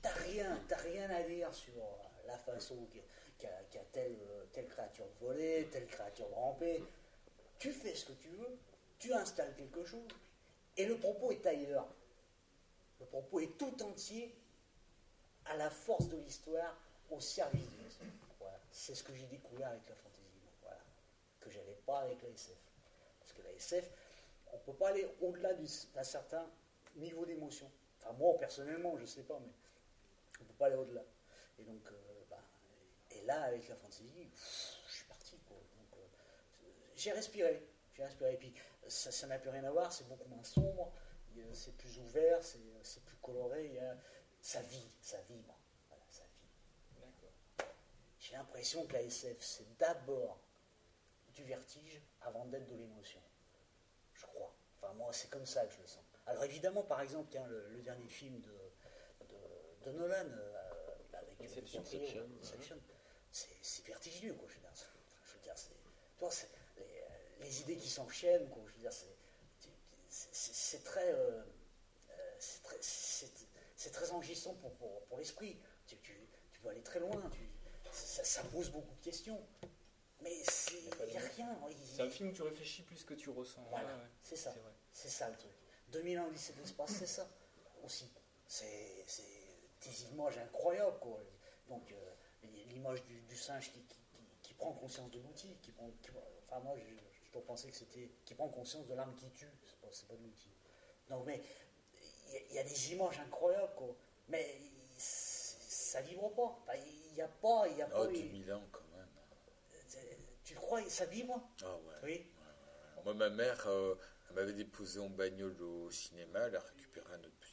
[0.00, 1.74] T'as rien, t'as rien à dire sur
[2.26, 3.00] la façon qu'a
[3.38, 4.16] qu'a- qu'a telle,
[4.68, 6.82] créature voler, telle créature de ramper.
[7.58, 8.58] Tu fais ce que tu veux,
[8.98, 10.08] tu installes quelque chose,
[10.76, 11.86] et le propos est ailleurs.
[13.00, 14.34] Le propos est tout entier
[15.44, 16.76] à la force de l'histoire,
[17.10, 18.10] au service de l'histoire.
[18.40, 18.58] Voilà.
[18.70, 20.22] C'est ce que j'ai découvert avec la fantasy.
[20.62, 20.78] Voilà.
[21.40, 22.56] Que j'avais pas avec la SF.
[23.20, 23.90] Parce que la SF,
[24.52, 26.48] on ne peut pas aller au-delà du- d'un certain
[26.96, 27.70] niveau d'émotion.
[28.00, 29.52] Enfin, moi, personnellement, je ne sais pas, mais
[30.40, 31.02] on ne peut pas aller au-delà.
[31.58, 32.05] Et donc, euh,
[33.26, 35.38] là, avec la fantasy, pff, je suis parti.
[35.46, 35.56] Quoi.
[35.56, 37.66] Donc, euh, j'ai respiré.
[37.94, 38.34] J'ai respiré.
[38.34, 38.54] Et puis,
[38.88, 40.92] ça n'a plus rien à voir, c'est beaucoup moins sombre,
[41.52, 43.96] c'est plus ouvert, c'est plus coloré, a-
[44.40, 45.58] ça vit, ça vibre.
[45.88, 46.48] Voilà, ça vit.
[48.20, 50.40] J'ai l'impression que la SF, c'est d'abord
[51.34, 53.20] du vertige avant d'être de l'émotion.
[54.14, 54.54] Je crois.
[54.76, 56.02] Enfin, moi, c'est comme ça que je le sens.
[56.26, 58.72] Alors, évidemment, par exemple, tiens, le, le dernier film de,
[59.28, 60.62] de, de Nolan, euh,
[61.12, 61.80] avec Inception,
[62.40, 62.76] Inception,
[63.62, 64.48] c'est vertigineux, quoi.
[64.48, 64.86] Je veux dire, c'est-
[65.26, 68.62] je veux dire, c'est- tu vois, c'est les, les idées qui s'enchaînent, quoi.
[68.66, 68.92] Je veux dire,
[70.08, 71.42] c'est très, euh,
[72.10, 75.58] euh, c'est très, c'est très enrichissant pour, pour, pour l'esprit.
[75.86, 76.12] Tu, tu,
[76.52, 77.20] tu peux aller très loin.
[77.30, 77.48] Tu,
[77.92, 79.46] ça, ça pose beaucoup de questions.
[80.22, 80.32] Mais
[80.72, 81.58] il n'y a rien.
[81.94, 83.62] C'est un film où tu réfléchis plus que tu ressens.
[83.68, 84.08] Voilà, Ouais, ouais.
[84.22, 84.54] c'est ça.
[84.92, 85.50] C'est ça le truc.
[85.88, 87.28] 2000 ans lycée de l'espace, c'est ça
[87.84, 88.10] aussi.
[88.48, 89.22] C'est c'est
[89.82, 91.20] des images incroyables, quoi.
[91.68, 95.72] Donc, euh, l'image du, du singe qui, qui, qui- qui prend conscience de l'outil, qui
[95.72, 96.10] prend, qui-
[96.48, 99.78] enfin, moi, je, dois penser que c'était qui prend conscience de l'arme qui tue, c'est
[99.80, 100.50] pas, c'est pas de l'outil.
[101.10, 101.42] Donc, mais
[102.28, 103.94] il y a- il y, a des images incroyables, quoi.
[104.28, 104.58] Mais
[104.98, 106.76] ça vibre pas.
[106.76, 108.06] Il n'y a pas, il y a Oh, pas.
[108.06, 109.08] 2000 ans quand même.
[110.44, 111.40] Tu crois ça vibre?
[111.64, 111.94] Ah ouais.
[112.02, 112.26] Oui.
[113.04, 113.94] Moi, ma mère, euh,
[114.28, 117.45] elle m'avait déposé en bagnole au cinéma, elle a récupéré un autre.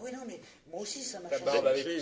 [0.00, 1.98] Oui, non, mais moi aussi, ça m'a changé.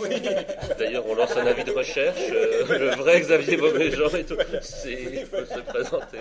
[0.00, 0.20] Oui.
[0.78, 2.18] D'ailleurs, on lance un avis de recherche.
[2.30, 4.36] euh, le vrai Xavier Beauméjean et tout.
[4.62, 6.18] C'est, il faut se présenter.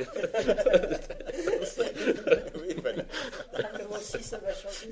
[2.62, 3.04] oui, voilà.
[3.88, 4.89] Moi aussi, ça m'a changé.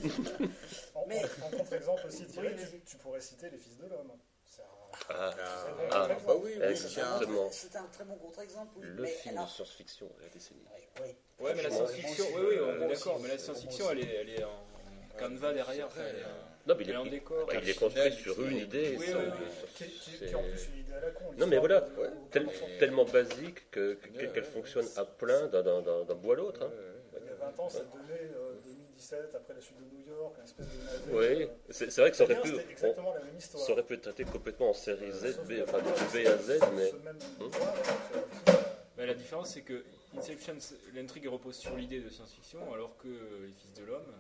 [0.95, 4.11] En, Mais- en contre-exemple aussi, Thierry, Oui, tu, pourrais citer Les Fils de l'Homme.
[4.45, 4.65] C'est un-
[5.09, 6.07] Ah, Ah, Ah.
[6.25, 7.49] bah oui, oui, Exactement.
[7.51, 8.71] C'est un très bon contre-exemple.
[8.77, 8.85] Oui.
[8.87, 10.65] le mais film alors- de science-fiction de la décennie.
[10.73, 11.15] Oui, oui.
[11.45, 14.15] Ouais, mais la science-fiction, oui, oui, on moi est d'accord, mais la science-fiction, elle est,
[14.21, 14.63] elle est en
[15.17, 15.87] canevas derrière.
[15.89, 16.23] vrai, euh, euh,
[16.67, 17.49] Non, mais il est décor.
[17.53, 18.95] il est Au construit sur une idée.
[18.99, 21.11] Oui, ça, oui, ça, qui, qui- c'est- qui est en plus une idée à la
[21.11, 21.25] con.
[21.37, 21.85] Non, mais voilà,
[22.31, 22.47] tel-
[22.79, 25.81] tellement basique que, que- Ouais, qu'elle ouais, fonctionne à plein d'un-
[26.15, 26.63] bout à l'autre.
[26.63, 26.71] hein.
[27.19, 30.35] Il y a 20 ans, ça donnait euh, 2017, après la chute de New York,
[30.37, 31.37] une espèce de navet.
[31.37, 33.63] Oui, euh, c'est vrai que ça aurait pu, C'était on- exactement la même histoire.
[33.63, 36.27] ça aurait pu être traité complètement en série Z, B, que enfin là, de B
[36.27, 37.41] à Z, mais Hmm.
[37.41, 38.53] euh,
[38.97, 39.83] Mais la différence, c'est que
[40.17, 40.55] Inception,
[40.95, 44.11] l'intrigue repose sur l'idée de science-fiction, alors que Les Fils de l'Homme,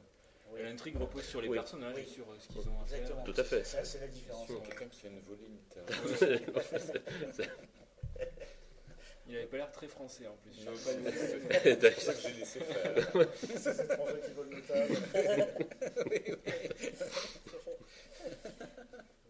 [0.53, 0.63] Oui.
[0.63, 1.57] l'intrigue repose sur les Oui.
[1.57, 2.01] personnages Oui.
[2.03, 2.97] et sur euh, ce qu'ils ont à faire.
[2.99, 3.23] Exactement.
[3.23, 3.63] Tout à fait.
[3.63, 4.47] Ça, c'est la différence.
[4.47, 5.57] Quelqu'un qui vient de voler une.
[9.29, 10.53] Il avait pas l'air très français en plus.
[10.57, 10.95] Je pas c'est
[11.75, 12.93] d'où- c'est pour ça que j'ai laissé faire.
[13.57, 14.95] ces étrangers qui volent nos tables.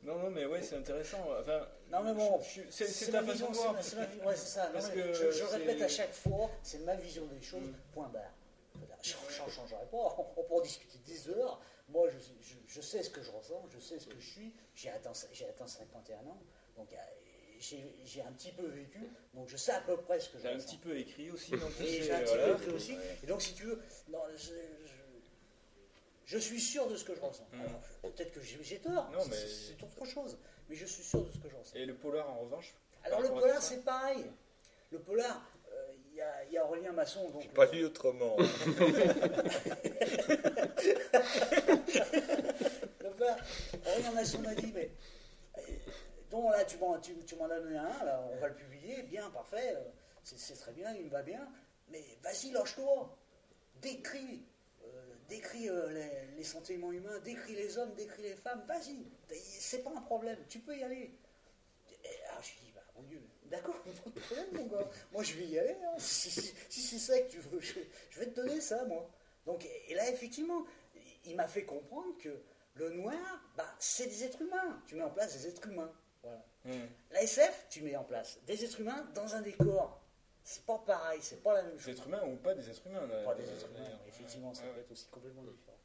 [0.03, 1.27] Non, non, mais ouais, c'est intéressant.
[1.39, 4.07] Enfin, Non, mais bon, c'est c'est c'est ta ma façon vision, de c'est voir.
[4.13, 4.65] c'est ouais, c'est ça.
[4.67, 7.41] Non, parce mais que je, je c'est- répète à chaque fois, c'est ma vision des
[7.41, 7.73] choses, Mm.
[7.93, 8.31] point barre.
[9.29, 11.61] Je ne changerai pas, on peut en discuter des heures.
[11.89, 14.53] Moi, je, je, je sais ce que je ressens, je sais ce que je suis.
[14.75, 16.41] J'ai atteint, atteint 51 ans,
[16.75, 16.97] donc euh,
[17.59, 18.99] j'ai un petit peu vécu,
[19.33, 21.51] donc je sais à peu près ce que je J'ai un petit peu écrit aussi.
[21.51, 22.53] donc Et j'ai un petit voilà.
[22.53, 22.97] peu écrit aussi.
[23.23, 24.19] Et donc, si tu veux, non,
[26.25, 27.47] je, suis sûr de ce que je ressens.
[27.53, 27.61] Mm.
[27.61, 30.37] Alors, Peut-être que j'ai tort, c'est- mais- c'est autre chose,
[30.69, 31.75] mais je suis sûr de ce que je ressens.
[31.75, 34.25] Et le polar, en revanche Alors le polar, c'est pareil.
[34.91, 35.41] Le polar,
[36.17, 37.29] y, a, il y a Aurélien Masson.
[37.29, 38.35] Donc, pas lu autrement.
[43.17, 43.37] polar,
[43.85, 44.91] Aurélien Masson m'a dit, mais
[45.57, 45.61] euh,
[46.29, 49.03] donc là, tu m'en, tu, tu m'en as donné un, là, on va le publier,
[49.03, 49.83] bien, parfait, euh,
[50.23, 51.47] c'est, très bien, il me va bien,
[51.89, 53.17] mais vas-y, lâche-toi,
[53.81, 54.43] décris,
[54.83, 59.05] euh, décris euh, les, les sentiments humains, décris les hommes, décris les femmes, vas-y,
[59.39, 61.11] c'est pas un problème, tu peux y aller.
[62.03, 64.89] Et, ah, je dis, bah, mon Dieu, d'accord, pas de problème, mon gars.
[65.11, 65.75] Moi, je vais y aller.
[65.85, 65.95] hein.
[65.97, 67.73] Si, si- si c'est ça que tu veux, je,
[68.11, 69.09] je vais te donner ça, moi.
[69.45, 70.65] Donc, et là, effectivement,
[71.25, 72.41] il m'a fait comprendre que
[72.75, 73.15] le noir,
[73.55, 74.81] bah, c'est des êtres humains.
[74.87, 75.91] Tu mets en place des êtres humains.
[76.23, 76.45] Voilà.
[76.65, 76.85] Hmm.
[77.11, 80.01] La SF, tu mets en place des êtres humains dans un décor.
[80.43, 81.93] C'est pas pareil, c'est pas la même Des chose.
[81.93, 84.63] êtres humains ou pas des êtres humains là, Pas des euh, êtres humains, effectivement, ça
[84.63, 85.77] Ouais, peut être aussi complètement différent.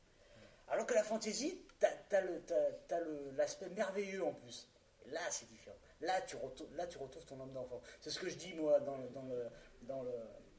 [0.69, 1.89] Alors que la fantaisie, t'as
[2.21, 3.01] as
[3.37, 4.69] l'aspect merveilleux en plus.
[5.07, 5.77] Là, c'est différent.
[6.03, 7.81] Là, tu retrouves, là, tu retrouves ton âme d'enfant.
[8.01, 9.47] C'est ce que je dis moi dans le, dans le,
[9.83, 10.13] dans le.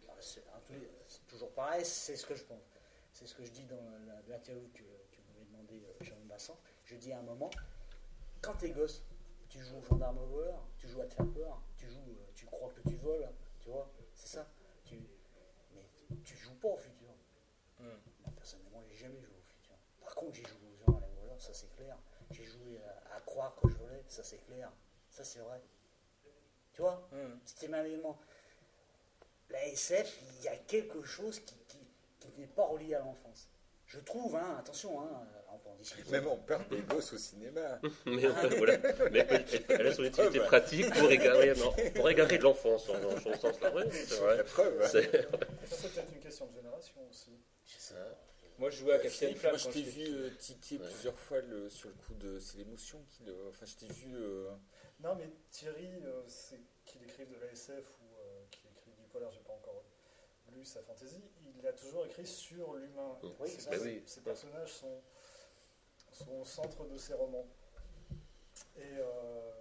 [0.09, 0.41] ah, C'est
[1.27, 1.85] toujours pareil.
[1.85, 2.63] C'est ce que je pense.
[3.11, 3.75] C'est ce que je dis dans
[4.07, 4.81] la- l'interview que
[5.11, 6.55] tu m'avais demandé, euh, Jean Bassan.
[6.85, 7.49] Je dis à un moment,
[8.41, 9.03] quand t'es gosse,
[9.49, 12.31] tu joues au gendarme au voleur, tu joues à te faire peur, tu joues, euh,
[12.35, 13.29] tu crois que tu voles,
[13.59, 14.47] tu vois, c'est ça.
[14.85, 14.95] Tu,
[15.75, 15.83] mais
[16.23, 17.09] tu joues pas au futur.
[17.79, 17.91] Moi,
[18.35, 19.75] personnellement, j'ai jamais joué au futur.
[19.99, 21.97] Par contre, j'ai joué aux gens à la voleur, ça c'est clair.
[22.31, 22.79] J'ai joué
[23.11, 24.71] à, à croire que je volais, ça c'est clair.
[25.23, 25.61] Ça c'est vrai.
[26.73, 27.07] Tu vois.
[27.45, 28.19] C'était ma élément.
[29.49, 31.77] La SF, il y a quelque chose qui, qui,
[32.19, 33.47] qui n'est pas relié à l'enfance.
[33.85, 36.09] Je trouve, hein, attention, hein, on peut en discuter.
[36.11, 37.79] Même on perd des gosses au cinéma.
[38.07, 38.77] Mais, euh, voilà.
[39.11, 39.27] Mais
[39.69, 43.33] elle, a son utilité pratique pour égarer, non, pour égarer de l'enfance, en, en son
[43.35, 43.71] sens là.
[43.75, 44.37] Oui, c'est vrai.
[44.37, 44.87] La preuve.
[44.91, 47.37] C'est- Ça, c'est peut-être une question de génération aussi.
[47.77, 47.93] Sais.
[48.57, 50.87] Moi, je jouais à Captain Philippe, Flamme moi je t'ai j'étais vu euh, tiquer Ouais.
[50.89, 52.39] plusieurs fois le- sur le coup de.
[52.39, 53.35] C'est l'émotion qui le.
[53.49, 54.15] Enfin, je t'ai vu.
[54.15, 54.49] euh,
[54.99, 59.03] Non, mais Thierry, euh, c'est qu'il écrive de la SF ou euh, qu'il écrit du
[59.07, 59.83] polar, j'ai pas encore
[60.53, 61.23] lu sa fantaisie,
[61.57, 63.17] il a toujours écrit sur l'humain.
[63.39, 64.03] Oui, Ses- ça, Bah ses- oui.
[64.05, 65.01] Ses personnages sont,
[66.11, 67.47] sont au centre de ses romans.
[68.75, 69.51] Et euh,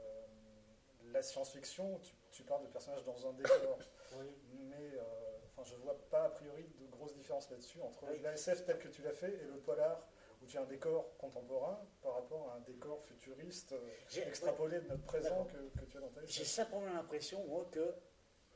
[1.13, 3.79] la science-fiction, tu, tu parles de personnages dans un décor,
[4.19, 4.27] Oui.
[4.53, 8.21] mais euh, enfin, je vois pas a priori de grosses différences là-dessus entre Oui.
[8.21, 10.07] la SF telle que tu l'as fait et le polar
[10.43, 14.89] où tu as un décor contemporain par rapport à un décor futuriste euh, extrapolé de
[14.89, 17.95] notre présent que, que tu as dans ta J'ai simplement l'impression, moi, que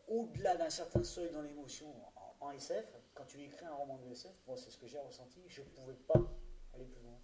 [0.09, 1.87] au-delà d'un certain seuil dans l'émotion
[2.41, 2.85] en, en SF,
[3.15, 5.67] quand tu écris un roman de SF, moi c'est ce que j'ai ressenti, je ne
[5.69, 6.21] pouvais pas
[6.75, 7.19] aller plus loin.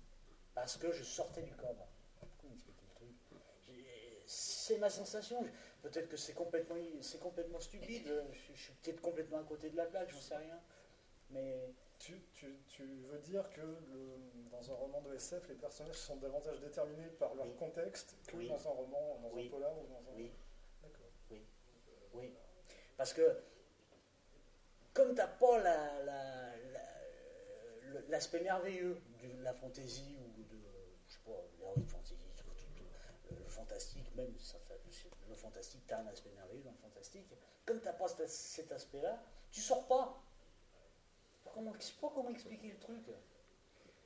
[0.54, 1.86] Parce que je sortais du cadre.
[4.26, 5.44] C'est ma sensation.
[5.82, 6.76] Peut-être que c'est complètement,
[7.20, 8.06] complètement stupide.
[8.06, 10.58] Je, je suis peut-être complètement à côté de la plaque, j'en sais rien.
[11.30, 15.94] Mais Tu, tu- tu veux dire que le- dans un roman de SF, les personnages
[15.94, 17.54] sont davantage déterminés par leur Oui.
[17.54, 18.48] contexte que Oui.
[18.48, 19.46] dans un roman, dans Oui.
[19.46, 20.16] un polar ou dans un.
[20.16, 20.32] oui,
[20.82, 21.06] D'accord.
[22.14, 22.34] Oui,
[22.96, 23.22] parce que
[24.92, 27.00] comme tu n'as pas la- la- la-
[27.84, 30.58] le- l'aspect merveilleux de la fantaisie ou de,
[31.06, 34.80] je sais pas, l'héroïque tout, le fantastique, même ça fait-
[35.28, 37.26] le fantastique, tu as un aspect merveilleux dans le fantastique.
[37.64, 39.22] Comme tu n'as pas cet, cet aspect-là,
[39.52, 40.20] tu sors pas.
[41.54, 43.08] Comment, je sais pas comment expliquer le truc.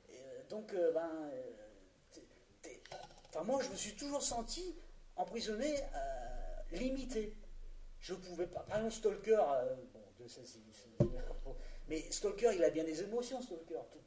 [0.09, 2.69] Et, euh, donc, euh, ben, euh,
[3.29, 4.75] enfin, moi, je me suis toujours senti
[5.15, 5.73] emprisonné,
[6.71, 7.33] limité.
[7.99, 8.61] Je pouvais pas.
[8.61, 9.43] Par exemple, Stalker,
[9.93, 10.45] bon, si.
[10.45, 10.61] si-
[11.87, 13.79] mais Stalker, il a bien des émotions, Stalker.
[13.91, 13.99] Tout-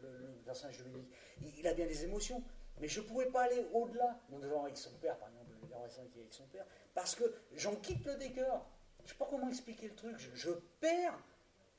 [0.00, 1.08] le, le personnage de Louis,
[1.42, 2.42] il, il a bien des émotions.
[2.80, 4.20] Mais je pouvais pas aller au-delà.
[4.30, 6.64] Mon devant avec son père, par exemple, le héros qui est avec son père,
[6.94, 8.68] parce que j'en quitte le décor.
[9.04, 10.16] Je sais pas comment expliquer le truc.
[10.18, 10.50] Je, je
[10.80, 11.18] perds,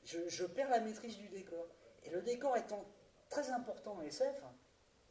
[0.04, 1.66] je, je perds la maîtrise du décor.
[2.04, 2.84] Et le décor étant
[3.28, 4.34] très important en SF,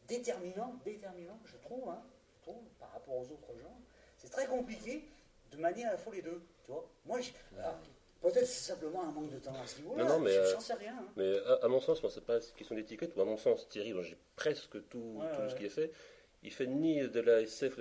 [0.07, 2.01] déterminant, déterminant, je trouve, hein,
[2.37, 3.77] je trouve, par rapport aux autres genres,
[4.17, 5.05] c'est très compliqué
[5.51, 6.41] de manier à la fois les deux.
[6.65, 7.19] Tu vois Moi,
[7.59, 7.77] alors,
[8.21, 10.03] peut-être c'est simplement un manque de temps à ce niveau-là.
[10.03, 10.95] Non, non, mais, je- euh, j'en sais rien.
[10.99, 11.07] hein.
[11.15, 13.67] Mais à, à mon sens, moi, c'est pas une question d'étiquette, ou à mon sens,
[13.69, 15.49] Thierry, j'ai presque tout, Ouais, tout ouais.
[15.49, 15.91] ce qui est fait,
[16.43, 17.79] il fait ni de la SF.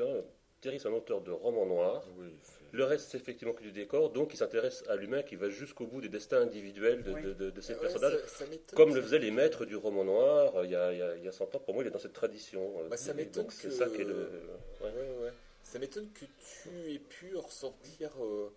[0.61, 2.05] Thierry, c'est un auteur de romans noirs.
[2.17, 2.35] Oui,
[2.73, 5.87] Le reste, c'est effectivement que du décor, donc il s'intéresse à l'humain qui va jusqu'au
[5.87, 7.23] bout des destins individuels de, Oui.
[7.23, 9.77] de, de- de ces Ouais, personnages, ça- ça m'étonne comme le faisaient les maîtres du
[9.77, 11.59] roman noir euh, il y a, il y a, il y a 100 ans.
[11.61, 12.75] Pour moi, il est dans cette tradition.
[12.81, 14.15] euh, Bah, ça m'étonne c'est que- ça qui est le.
[14.83, 14.87] ouais.
[14.91, 15.33] Ouais, ouais.
[15.63, 18.51] Ça m'étonne que tu aies pu ressortir euh,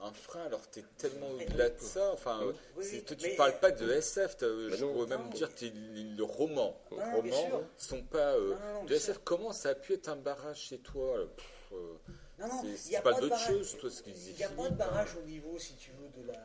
[0.00, 2.10] un frein alors que tu es tellement au-delà de ça.
[2.12, 2.40] Enfin,
[2.76, 4.46] Oui, toi, tu mais- parles pas de SF, Bah
[4.76, 4.92] je non.
[4.92, 5.30] pourrais même Non.
[5.30, 5.72] dire que t'es
[6.16, 6.78] le, roman.
[6.90, 7.64] Non, Le non, bien roman sûr.
[7.78, 9.14] sont pas euh, Non, non, non, de bien SF.
[9.14, 9.24] sûr.
[9.24, 11.94] Comment ça a pu être un barrage chez toi Pff, euh,
[12.38, 14.68] Non, non, il n'y a pas d'autre chose, toi, ce disait Il n'y a pas
[14.68, 16.38] de barrage au niveau, si tu veux, de la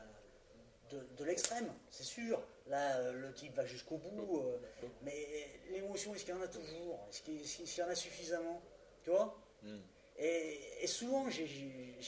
[0.92, 2.42] de, de l'extrême, c'est sûr.
[2.68, 4.58] Là, euh, le type va jusqu'au bout, euh,
[5.04, 5.28] mais
[5.72, 7.00] l'émotion, est-ce qu'il y en a toujours?
[7.10, 8.62] Est-ce qu'il qu'il y en a suffisamment?
[9.04, 9.40] Tu vois?
[9.62, 9.80] Hmm.
[10.18, 11.46] et, et souvent, j'ai-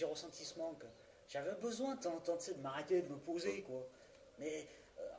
[0.05, 0.83] ressenti ce manque.
[1.27, 2.19] J'avais besoin de temps
[2.53, 3.87] de m'arrêter, de me poser, quoi.
[4.39, 4.65] Mais,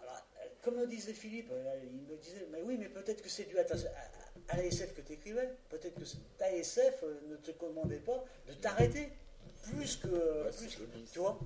[0.02, 3.28] alors, euh, comme le disait Philippe, euh, il me disait, mais oui, mais peut-être que
[3.28, 5.50] c'est dû à, ta- à, à la SF que tu écrivais.
[5.68, 6.04] Peut-être que
[6.38, 9.12] ta SF euh, ne te commandait pas de t'arrêter.
[9.64, 10.08] Plus que.
[10.08, 11.38] Ouais, plus que- joli, tu vois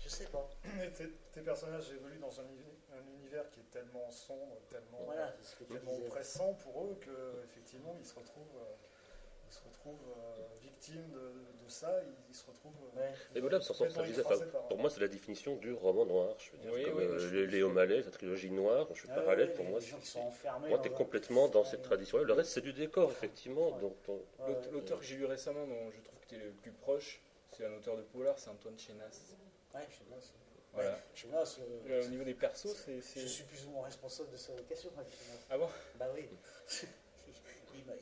[0.00, 0.48] Je sais pas.
[0.84, 5.02] Et tes, tes personnages évoluent dans un, uni- un univers qui est tellement sombre, tellement,
[5.04, 5.34] Voilà,
[5.68, 8.74] tellement oppressant pour eux que effectivement ils se retrouvent, euh,
[9.54, 12.00] se retrouvent euh, victimes de, de ça.
[12.04, 12.72] Ils, ils se retrouvent.
[12.96, 13.10] euh.
[13.34, 16.34] Et voilà, ça, ça, ça enfin, par- pour moi, c'est la définition du roman noir.
[16.38, 18.86] Je veux dire, Oui, comme oui, euh, je- les- je- Léo Mallet, la trilogie noire,
[18.92, 19.80] je suis Ah parallèle pour les moi.
[19.80, 20.68] gens qui c'est- sont enfermés.
[20.68, 22.24] Moi, t'es complètement dans cette tradition-là.
[22.24, 23.78] Le reste, c'est du décor, effectivement.
[24.72, 27.20] L'auteur que j'ai lu récemment, dont je trouve que tu es le plus proche,
[27.56, 29.20] c'est un auteur de polar, c'est Antoine Chenas.
[29.74, 30.04] Ouais, c'est-
[30.72, 30.90] Voilà.
[30.90, 33.00] Ouais, je sais pas, ce- Euh, au niveau des persos, c'est.
[33.20, 34.90] Je suis plus ou moins responsable de sa vocation.
[35.48, 35.68] Ah bon?
[35.96, 36.28] Bah oui.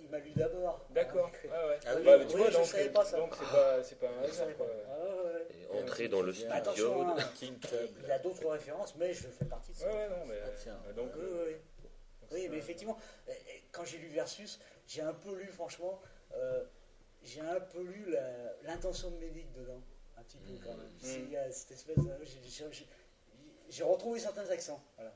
[0.00, 0.86] Il m'a- lu d'abord.
[0.90, 1.30] D'accord.
[1.32, 1.78] Ah, Ah ouais.
[1.86, 3.16] Ah oui, Bah, oui, tu vois, je donc, savais pas ça.
[3.18, 4.56] donc c'est pas, c'est pas un hasard.
[4.56, 4.66] quoi.
[4.88, 5.46] Ah, ouais, ouais.
[5.76, 6.52] et entrer dans le Mais studio.
[6.54, 7.16] Attention, hein,
[8.04, 9.86] il a d'autres références, mais je fais partie de ça.
[9.88, 10.38] Ouais, ouais, non, mais.
[10.44, 10.78] Ah, tiens.
[10.88, 11.56] euh, donc, Oui, euh, oui, oui.
[11.82, 12.98] donc Oui, c'est- mais effectivement,
[13.72, 16.00] quand j'ai lu Versus, j'ai un peu lu, franchement,
[16.34, 16.64] euh,
[17.22, 18.14] j'ai un peu lu
[18.62, 19.80] l'intention de Médic dedans,
[20.18, 20.86] un petit peu quand même.
[20.86, 20.98] Mm.
[21.00, 22.10] C'est- Il y a cette espèce de-
[23.68, 24.80] j'ai- retrouvé certains accents.
[24.96, 25.12] Voilà.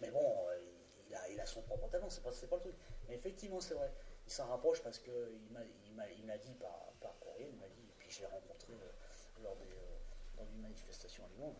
[0.00, 0.20] Mais bon,
[0.50, 0.58] euh,
[1.08, 2.74] il a, il a son propre talent, c'est pas, c'est pas le truc.
[3.08, 3.92] Mais effectivement, c'est vrai.
[4.26, 5.12] Il s'en rapproche parce qu'il
[5.52, 8.20] m'a il m'a- il m'a dit par, par courrier, il m'a dit, et puis je
[8.20, 11.54] l'ai rencontré euh, lors des, euh, dans une manifestation à Lyon,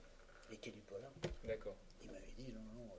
[0.51, 1.11] les quais du Polar.
[1.44, 1.76] D'accord.
[2.03, 2.90] Il m'avait dit non, non,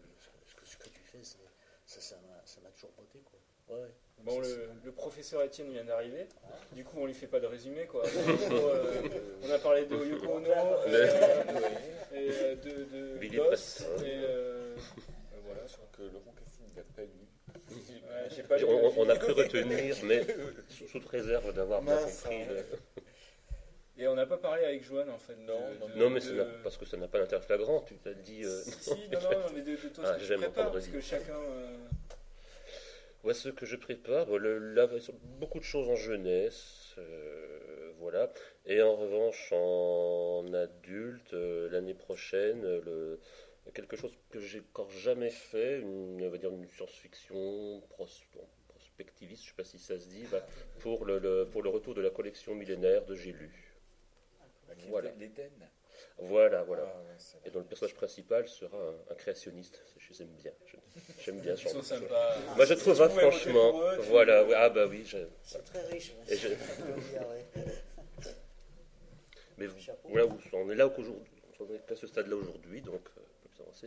[0.47, 1.37] ce que, ce que, tu fais, c'est-
[1.85, 3.39] ça, ça m'a, ça m'a toujours botté, quoi.
[3.77, 3.89] Ouais,
[4.19, 6.27] Bon, le, professeur Etienne vient d'arriver.
[6.71, 8.03] Du coup, on lui fait pas de résumé, quoi.
[8.05, 8.07] Euh,
[9.43, 11.69] on a parlé de Yoko Ono, euh,
[12.13, 14.05] et euh, de, de Lost, Preston.
[14.05, 14.77] et euh, euh,
[15.45, 15.67] voilà.
[15.67, 16.83] Je crois que Laurent Cassine n'a
[18.47, 18.55] pas
[18.97, 20.23] On, a pu retenir, mais
[20.69, 22.35] sous, sous réserve d'avoir bien compris.
[22.43, 22.47] hein.
[22.49, 25.35] le- Et on n'a pas parlé avec Joanne, en fait.
[25.37, 27.81] Non, de- non, Non, mais de- ça n'a- parce que ça n'a pas d'intérêt flagrant.
[27.81, 28.43] Tu t'as dit.
[28.43, 30.93] euh, Si, non, non, non, mais de, de toi, Ah, ce que tu parce dire.
[30.93, 31.33] que chacun...
[31.35, 31.77] euh,
[33.23, 34.87] Ouais, ce que je prépare, bon, le, là,
[35.39, 38.31] beaucoup de choses en jeunesse, euh, voilà.
[38.67, 43.19] Et en revanche, en adulte, euh, l'année prochaine, euh, le,
[43.73, 48.47] quelque chose que j'ai encore jamais fait, une, on va dire une science-fiction pros- bon,
[48.67, 50.45] prospectiviste, je sais pas si ça se dit, bah,
[50.79, 53.73] pour, le, le- pour le retour de la collection millénaire de J'ai lu.
[54.89, 55.11] Voilà.
[55.17, 55.49] L'Éden?
[56.19, 56.83] Voilà, voilà.
[56.95, 57.15] Ah, ouais,
[57.45, 59.81] Et dont le personnage principal sera un, un créationniste.
[59.97, 60.51] Je les aime bien.
[60.65, 60.77] Je-
[61.23, 62.35] J'aime bien ce Ils genre sont sympas.
[62.55, 66.13] Moi, je trouve, hein, franchement, eux, voilà, ouais, ah bah oui, je- C'est très riche.
[66.29, 66.47] Et je-
[69.57, 71.27] mais vous- voilà, où on est là qu'aujourd'hui,
[71.59, 73.21] on est à ce stade-là aujourd'hui, donc euh,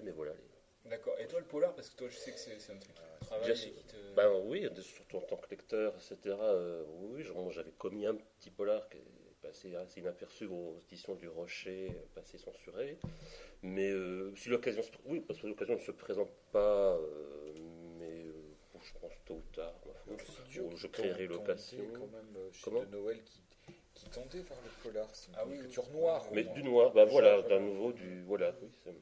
[0.02, 0.32] mais voilà.
[0.32, 1.14] les- D'accord.
[1.18, 3.24] Et toi, le polar, parce que toi, je sais que c'est un truc qui te
[3.26, 3.70] travaille sûr.
[3.72, 3.96] qui te...
[4.14, 6.36] Ben oui, surtout en tant que lecteur, etc.
[6.40, 9.04] euh, oui, j'avais commis un petit polar qui est
[9.42, 12.98] passé assez inaperçu aux éditions du Rocher, euh, passé censuré.
[13.62, 14.90] Mais euh, si l'occasion se...
[15.04, 17.52] Oui, parce que l'occasion ne se présente pas, euh,
[17.98, 18.32] mais euh,
[18.72, 20.16] bon, je pense tôt ou tard, ma foi,
[20.48, 21.84] je- je qui créerai l'occasion.
[21.92, 23.42] quand même euh, chez Comment de Noël qui,
[23.94, 25.08] qui tendait vers le polar.
[25.14, 25.58] C'est une Ah oui,
[25.92, 26.26] noire.
[26.32, 28.22] Mais du noir, bah voilà, d'un nouveau, du...
[28.22, 28.94] Voilà, oui.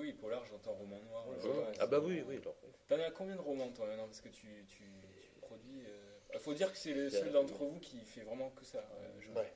[0.00, 1.28] Oui, polar, j'entends roman noir.
[1.28, 1.36] Ouais.
[1.42, 2.40] je vois, Ah bah oui, oui.
[2.88, 4.84] T'en as combien de romans, toi, maintenant Parce que tu, tu,
[5.20, 5.82] tu produis...
[6.34, 8.78] Il faut dire que c'est le seul d'entre vous qui fait vraiment que ça.
[8.78, 9.52] euh, je- Ouais.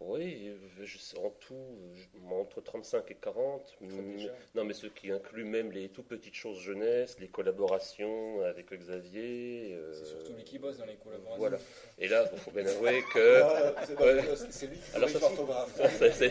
[0.00, 0.06] Ouais.
[0.06, 1.54] Oui, je sais, en tout,
[1.94, 3.64] je- entre 35 et 40.
[3.78, 8.42] Très mais- non, mais ce qui inclut même les tout petites choses jeunesse, les collaborations
[8.42, 9.70] avec Xavier.
[9.74, 11.38] euh, C'est surtout lui qui bosse dans les collaborations.
[11.38, 11.58] Voilà.
[11.98, 13.40] Et là, il faut bien avouer que.
[13.42, 14.14] Ah, c'est Ouais.
[14.68, 15.70] lui qui Alors, ça, l'orthographe.
[16.18, 16.26] c'est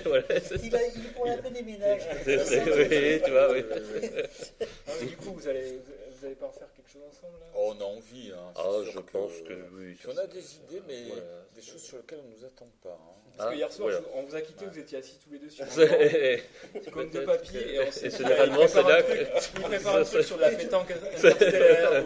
[0.66, 2.02] Il, il pour la peine des ménages.
[2.24, 3.64] C'est- oui, tu vois, oui.
[4.88, 5.94] Ah, mais du coup, vous allez, vous
[6.26, 8.32] allez pas refaire quelque chose ensemble là Oh, on a envie.
[8.32, 9.96] Hein, Ah, je pense que oui.
[9.96, 11.22] Puis on a des idées, mais Voilà.
[11.56, 13.00] des choses sur lesquelles on ne nous attend pas.
[13.02, 13.14] hein.
[13.38, 14.06] Parce que Ah, hier soir, voilà.
[14.06, 15.68] je- on vous a quitté, vous étiez assis tous les deux sur un
[16.92, 19.08] comme deux papiers, que- et on s'est généralement, c'est prépare là un que.
[19.08, 21.90] truc- Il prépare un truc sur la pétanque interstellaire.
[21.92, 22.02] euh,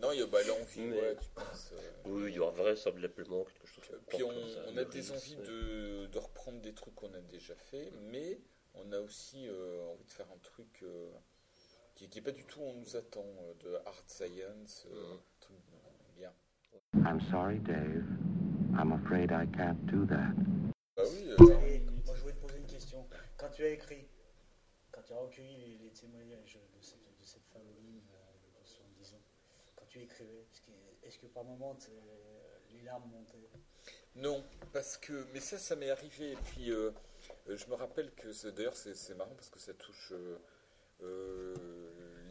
[0.00, 0.44] Non, il y a- Ouais.
[0.44, 1.70] L'envie, ouais, tu penses.
[1.72, 1.76] euh,
[2.06, 3.84] Oui, il y aura vraisemblablement quelque chose.
[4.08, 5.46] Puis on, a des envies ouais.
[5.46, 8.38] de, de reprendre des trucs qu'on a déjà fait, mais
[8.74, 11.10] on a aussi euh, envie de faire un truc euh,
[11.94, 15.56] qui n'est pas du tout on nous attend, euh, de hard science, euh, un truc
[16.16, 16.32] Bien.
[16.94, 18.04] I'm sorry, Dave.
[18.78, 20.32] I'm afraid I can't do that.
[20.96, 23.08] Bah oui, euh, Et moi, je voulais te poser une question.
[23.36, 24.06] Quand tu as écrit,
[24.92, 29.14] quand tu as recueilli les, les témoignages de cette, de cette femme ligne de 70
[29.14, 29.22] ans,
[29.74, 30.46] quand tu écrivais,
[31.02, 31.90] est-ce que, par moments t'es-
[32.70, 33.50] les larmes montaient?
[34.16, 35.26] Non, parce que.
[35.32, 36.32] Mais ça, ça m'est arrivé.
[36.32, 36.90] Et puis, euh,
[37.48, 38.48] euh, je me rappelle que.
[38.50, 40.38] D'ailleurs, c'est marrant parce que ça touche euh,
[41.02, 41.54] euh,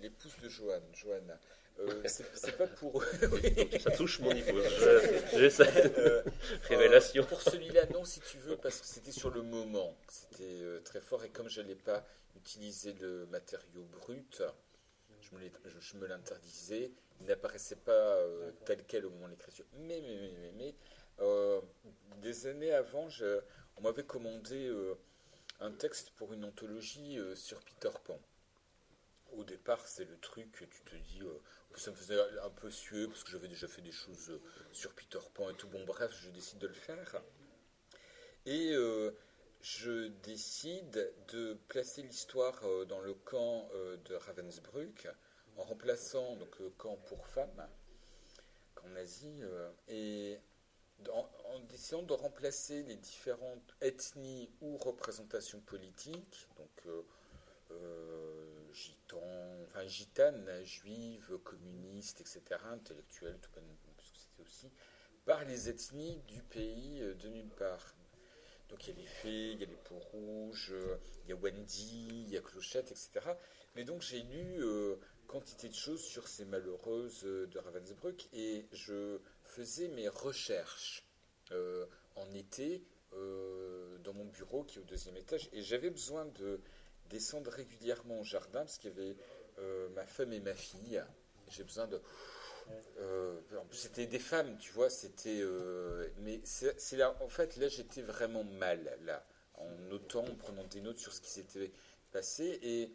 [0.02, 0.84] l'épouse de Joanne.
[0.94, 1.38] Joanne.
[1.80, 3.04] Euh, c'est pas pour.
[3.84, 4.64] Ça touche mon épouse.
[5.34, 5.64] J'ai ça.
[5.64, 6.24] Euh,
[6.64, 7.24] Révélation.
[7.24, 9.98] euh, pour celui-là, non, si tu veux, parce que c'était sur le moment.
[10.08, 11.24] C'était euh, très fort.
[11.24, 12.06] Et comme je n'allais pas
[12.36, 14.44] utiliser le matériau brut,
[15.22, 16.92] je me, l'interdisais.
[17.22, 19.66] Il n'apparaissait pas euh, tel quel au moment de l'écriture.
[19.74, 20.76] Mais, mais, mais, mais, mais,
[21.20, 21.62] euh,
[22.22, 23.08] des années avant,
[23.78, 24.96] on m'avait commandé euh,
[25.60, 28.20] un texte pour une anthologie euh, sur Peter Pan.
[29.34, 31.22] Au départ, c'est le truc que tu te dis,
[31.76, 34.40] ça me faisait un peu suer parce que j'avais déjà fait des choses
[34.72, 35.68] sur Peter Pan et tout.
[35.68, 37.20] Bon, bref, je décide de le faire.
[38.46, 38.76] Et
[39.62, 43.68] je décide de placer l'histoire dans le camp
[44.06, 45.08] de Ravensbrück
[45.58, 47.68] en remplaçant donc le camp pour femmes,
[48.76, 49.42] camp nazi,
[49.88, 50.38] et
[51.12, 57.02] en, en décidant de remplacer les différentes ethnies ou représentations politiques, donc euh,
[57.72, 62.42] euh, gitans, enfin gitanes, juives, communistes, etc.,
[62.72, 63.66] intellectuels, tout même,
[63.96, 64.72] parce que c'était aussi,
[65.26, 67.96] par les ethnies du pays euh, de nulle part.
[68.70, 70.74] Donc il y a les fées, il y a les peaux rouges,
[71.26, 73.20] il y a Wendy, il y a Clochette, etc.
[73.76, 74.64] Mais donc j'ai lu
[75.28, 79.20] quantité de choses sur ces malheureuses de Ravensbrück et je
[79.54, 81.04] faisais mes recherches
[81.52, 81.86] euh,
[82.16, 82.84] en été
[83.14, 86.60] euh, dans mon bureau qui est au deuxième étage et j'avais besoin de
[87.10, 89.16] descendre régulièrement au jardin parce qu'il y avait
[89.60, 91.02] euh, ma femme et ma fille.
[91.50, 92.02] J'ai besoin de
[93.72, 95.44] c'était des femmes, tu vois, c'était.
[96.20, 99.26] mais c'est là, en fait, là, j'étais vraiment mal, là,
[99.56, 101.74] en notant, en prenant des notes sur ce qui s'était
[102.14, 102.60] passé.
[102.64, 102.90] Et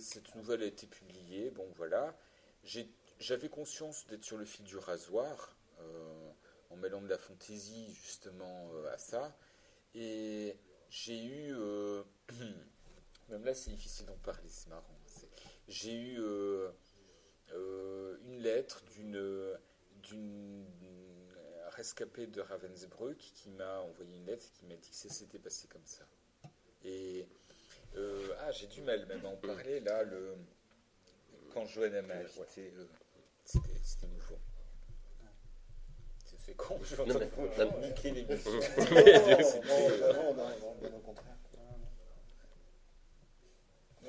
[0.00, 2.16] cette nouvelle a été publiée, bon, voilà.
[2.62, 2.88] J'ai-
[3.18, 6.30] J'avais conscience d'être sur le fil du rasoir, euh,
[6.70, 9.36] en mêlant de la fantaisie, justement, euh, à ça.
[9.94, 10.56] Et
[10.90, 11.54] j'ai eu.
[11.54, 12.02] euh,
[13.28, 14.98] même là, c'est difficile d'en parler, c'est marrant.
[15.68, 16.18] J'ai eu.
[18.26, 19.58] une lettre d'une
[20.02, 20.66] d'une
[21.70, 25.68] rescapée de Ravensbrück qui m'a envoyé une lettre qui m'a dit que ça s'était passé
[25.68, 26.04] comme ça.
[26.82, 27.26] Et
[27.96, 30.02] ah, j'ai du mal même à en parler là.
[30.02, 30.36] Le
[31.54, 32.72] quand Joanne m'a invité,
[33.44, 34.38] c'était nouveau.
[36.26, 38.50] C'est- con, je vais Non, mais- entendre non, mais- niquer l'émission.
[38.52, 38.60] Non,
[40.34, 41.30] non, non, bien au contraire.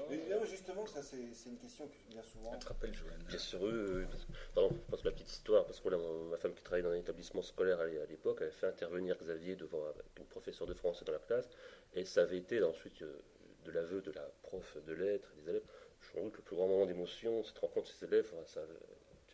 [0.09, 1.17] Mais là, justement, ça c'est
[1.49, 2.51] une question qui vient souvent.
[2.51, 4.05] Ça te rappelle Joanne Bien sûr, que-
[4.53, 5.97] pardon, je pense la petite histoire, parce que là,
[6.29, 8.67] ma femme qui travaillait dans un établissement scolaire à l'é- à l'époque, elle avait fait
[8.67, 9.81] intervenir Xavier devant
[10.17, 11.49] une professeure de français dans la classe,
[11.95, 13.19] et ça avait été ensuite euh,
[13.63, 15.63] de l'aveu de la prof de lettres et des élèves.
[16.01, 18.31] Je trouve que le plus grand moment d'émotion, c'est de rencontrer ses élèves,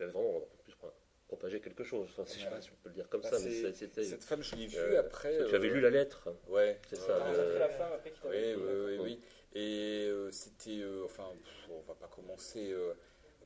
[0.08, 0.92] vraiment en plus pro-
[1.28, 3.30] propagé quelque chose, enfin, si je sais pas si on peut le dire comme Bah,
[3.30, 4.04] ça, mais c'était.
[4.04, 5.38] Cette femme, je l'ai vue euh, après.
[5.48, 7.38] Tu avais euh, lu la lettre Ouais, C'est ouais, ça, ouais.
[7.38, 9.22] le- la femme après qui Oui, oui, oui.
[9.54, 12.94] Et euh, c'était, euh, enfin, pff, on va pas commencer, euh,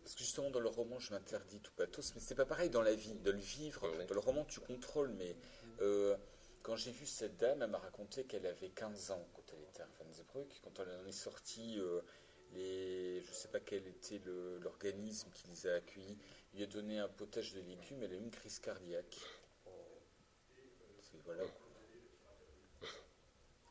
[0.01, 2.81] parce que justement dans le roman, je m'interdis tout pathos, mais c'est pas pareil dans
[2.83, 3.87] la vie, de le vivre.
[3.97, 4.05] Ouais.
[4.05, 5.35] Dans le roman, tu contrôles, mais
[5.81, 6.15] euh,
[6.61, 9.81] quand j'ai vu cette dame, elle m'a raconté qu'elle avait 15 ans quand elle était
[9.81, 12.01] à Ravensbrück, quand elle en est sortie, euh,
[12.55, 16.17] les, je sais pas quel était le- l'organisme qui les a accueillis,
[16.53, 19.17] il lui a donné un potage de légumes, elle a eu une crise cardiaque.
[21.01, 21.43] C'est voilà.
[21.43, 22.87] Tu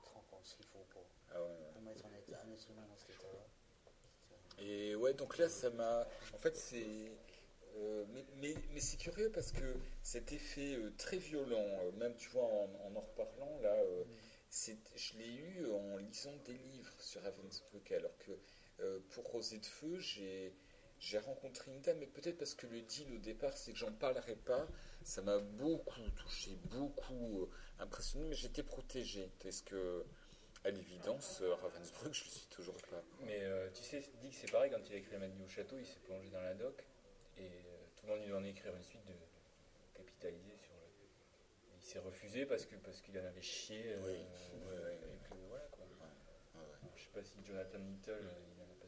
[0.03, 2.29] te rends compte ce qu'il faut pour, Ah ouais, mettre un être,
[2.71, 6.07] humain dans cet état-là Et ouais, donc là, ça m'a.
[6.33, 7.13] En fait, c'est.
[7.77, 12.17] euh, mais mais, mais c'est curieux parce que cet effet euh, très violent, euh, même
[12.17, 13.75] tu vois, en en, en reparlant, là,
[14.49, 18.33] c'est, je l'ai eu en lisant des livres sur Ravensbrück, alors que
[18.81, 20.53] euh, pour Rosée de Feu, j'ai,
[20.99, 23.93] j'ai rencontré une dame, mais peut-être parce que le deal au départ, c'est que j'en
[23.93, 24.67] parlerai pas,
[25.03, 29.31] ça m'a beaucoup touché, beaucoup euh, impressionné, mais j'étais protégé.
[29.43, 30.05] Parce que,
[30.65, 33.03] à l'évidence, euh, Ravensbrück, je le suis toujours pas?
[33.21, 35.87] Mais euh, tu sais, que c'est pareil, quand il a écrit La au château, il
[35.87, 36.85] s'est plongé dans la doc
[37.37, 37.49] et euh,
[37.97, 40.81] tout le monde lui demandait d'écrire une suite de, de capitaliser sur le.
[41.77, 43.83] Il s'est refusé parce que parce qu'il en avait chié.
[43.89, 44.25] euh, Oui.
[44.69, 45.85] euh, et que voilà quoi.
[45.85, 46.91] Ouais, ouais.
[46.97, 48.25] Je sais pas si Jonathan Little,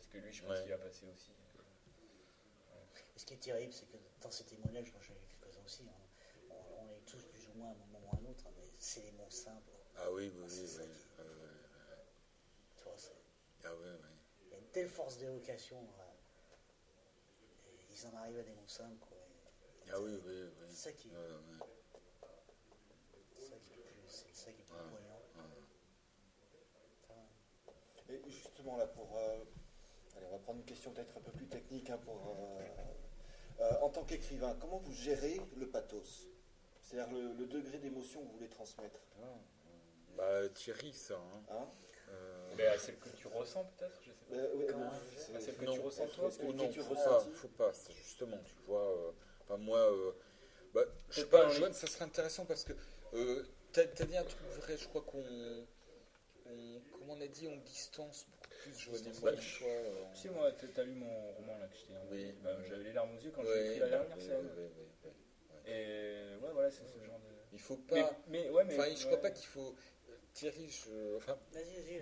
[0.07, 0.62] parce que lui, je pense Ouais.
[0.62, 1.32] qu'il a passé aussi.
[3.14, 5.64] Et ce qui est terrible, c'est que dans ces témoignages, moi j'en ai vu quelques-uns
[5.64, 5.92] aussi, hein,
[6.50, 6.54] on,
[6.84, 8.64] on est tous plus ou moins à un moment ou à un autre, hein, mais
[8.78, 9.72] c'est les mots simples.
[9.96, 10.66] Ah oui, oui, oui.
[10.78, 10.84] oui.
[10.84, 10.90] qui-.
[12.76, 13.12] Tu vois, c'est-
[13.64, 13.98] Ah ouais, ouais.
[14.44, 15.82] il y a une telle force d'évocation.
[15.82, 15.86] et
[17.90, 18.98] ils en arrivent à des mots simples.
[19.00, 20.50] Quoi, et- Ah oui, oui, oui.
[20.68, 21.59] C'est ça qui, Ouais, ouais,
[23.34, 24.76] c'est ça qui est plus, c'est ça qui est plus
[28.09, 28.09] Ouais.
[28.09, 29.16] Et justement, là, pour.
[29.16, 29.44] euh,
[30.29, 31.91] on va prendre une question peut-être un peu plus technique.
[31.91, 32.62] hein, pour, euh,
[33.61, 36.29] euh, en tant qu'écrivain, comment vous gérez le pathos?
[36.83, 39.01] C'est-à-dire le, le degré d'émotion que vous voulez transmettre
[40.16, 41.14] Bah, Thierry, ça.
[41.14, 41.43] Hein.
[41.51, 41.68] hein?
[42.09, 44.35] Euh, Mais à celle que tu ressens peut-être, je sais pas.
[44.37, 46.62] Euh, ouais, Comment bon, vous c'est- Ah, celle que non, tu ressens toi ou non,
[46.64, 48.81] l'écriture faut pas, faut pas, justement, tu vois.
[48.97, 49.11] euh,
[49.43, 50.12] enfin, moi, euh,
[50.72, 52.72] bah, je sais pas, Joanne, ça serait intéressant parce que
[53.14, 55.24] euh, t'as as dit un truc vrai, je crois qu'on.
[56.47, 58.36] on- comment on a dit, on distance beaucoup
[58.70, 59.30] plus, Bah, des fois.
[59.68, 62.26] euh, Si, moi, t'as lu mon roman là que t'ai envoyé.
[62.26, 62.34] Oui.
[62.42, 64.40] Bah, J'avais les larmes aux yeux quand j'ai écrit la dernière oui, scène.
[64.56, 65.10] oui, oui, oui,
[65.64, 65.70] oui.
[65.72, 67.34] Et ouais, voilà, c'est ce genre de.
[67.52, 68.10] Il faut pas.
[68.28, 68.78] mais ouais, mais.
[68.78, 69.74] Enfin, je crois pas qu'il faut.
[70.34, 71.38] Thierry, je, enfin,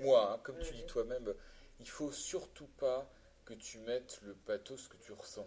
[0.01, 1.33] moi, hein, comme tu dis toi-même,
[1.79, 3.09] il faut surtout pas
[3.45, 5.47] que tu mettes le pathos que tu ressens.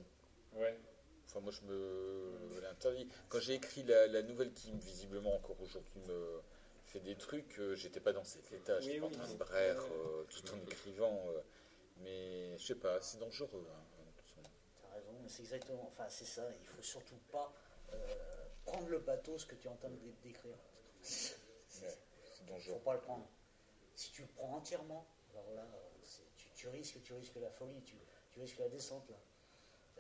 [0.54, 0.80] Ouais.
[1.26, 3.10] Enfin, moi, je me l'interdis.
[3.28, 6.42] Quand j'ai écrit la, la nouvelle qui, visiblement, encore aujourd'hui, me
[6.88, 8.80] fait des trucs, euh, j'étais pas dans cet état.
[8.80, 9.38] J'étais Oui, pas en oui, train de oui.
[9.38, 11.24] braire euh, tout en écrivant.
[11.30, 11.42] euh,
[11.98, 13.68] mais je sais pas, c'est dangereux.
[13.72, 13.84] hein.
[14.82, 17.52] T'as raison, mais c'est exactement, enfin c'est ça, il faut surtout pas
[18.66, 20.58] prendre le pathos que tu es en train de dé- décrire.
[21.02, 21.36] C'est
[21.80, 21.88] Il
[22.40, 22.80] faut dangereux.
[22.82, 23.28] pas le prendre.
[23.96, 25.66] Si tu le prends entièrement, alors là,
[26.38, 27.96] tu, tu risques, tu risques la folie, tu,
[28.32, 29.18] tu risques la descente là.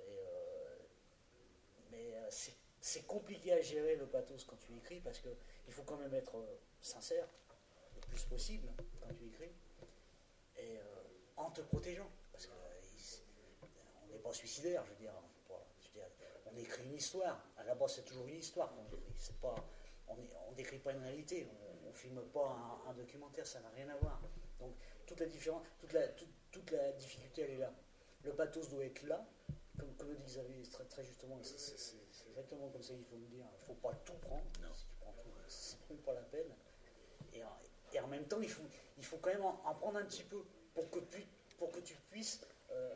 [0.08, 0.20] Et,
[1.92, 2.54] mais c'est-
[3.08, 5.30] compliqué à gérer le pathos quand tu écris parce que
[5.68, 6.36] il faut quand même être
[6.88, 7.28] sincère
[7.96, 8.68] le plus possible
[9.02, 9.52] quand tu écris
[10.56, 10.84] et euh,
[11.36, 13.68] en te protégeant parce que euh,
[14.04, 15.14] on n'est pas suicidaire, je veux dire.
[15.46, 16.08] faut pas- je veux dire,
[16.46, 17.44] on écrit une histoire.
[17.58, 19.14] À la base, c'est toujours une histoire qu'on écrit.
[19.18, 19.56] C'est pas,
[20.08, 21.48] on ne décrit pas une réalité.
[21.84, 22.50] On, ne filme pas
[22.88, 23.46] un, un documentaire.
[23.46, 24.22] Ça n'a rien à voir.
[24.60, 24.74] Donc
[25.06, 27.74] toute la différence, toute la, toute, toute la difficulté, elle est là.
[28.24, 29.26] Le pathos doit être là,
[29.78, 31.38] comme, comme le dit Xavier très, très justement.
[31.44, 31.96] c'est-
[32.30, 33.46] exactement comme ça qu'il faut le dire.
[33.52, 34.44] Il ne faut pas tout prendre.
[34.62, 34.74] Non.
[34.74, 36.54] Si tu prends tout, c'est pas la peine.
[37.98, 38.64] Et en, même temps, il faut,
[38.98, 40.38] il faut quand même en, en prendre un petit peu
[40.76, 41.26] pour que, tu-
[41.58, 42.41] pour que tu puisses
[42.72, 42.93] euh,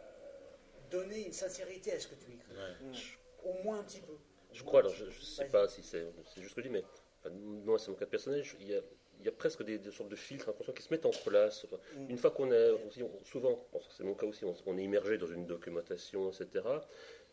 [0.92, 2.52] donner une sincérité à ce que tu écris.
[2.56, 3.00] Ouais.
[3.44, 4.14] Au moins un petit peu.
[4.54, 6.74] Je crois, alors je ne sais pas si c'est c'est juste ce que je dis,
[6.74, 6.84] mais
[7.20, 8.44] enfin, non, c'est mon cas personnel.
[8.44, 8.82] je- Il y a,
[9.20, 11.66] il y a presque des, des sortes de filtres inconscients qui se mettent en place.
[11.66, 11.78] Enfin,
[12.10, 14.84] Une fois qu'on est aussi, on- souvent, bon, c'est mon cas aussi, on, on est
[14.84, 16.64] immergé dans une documentation, etc.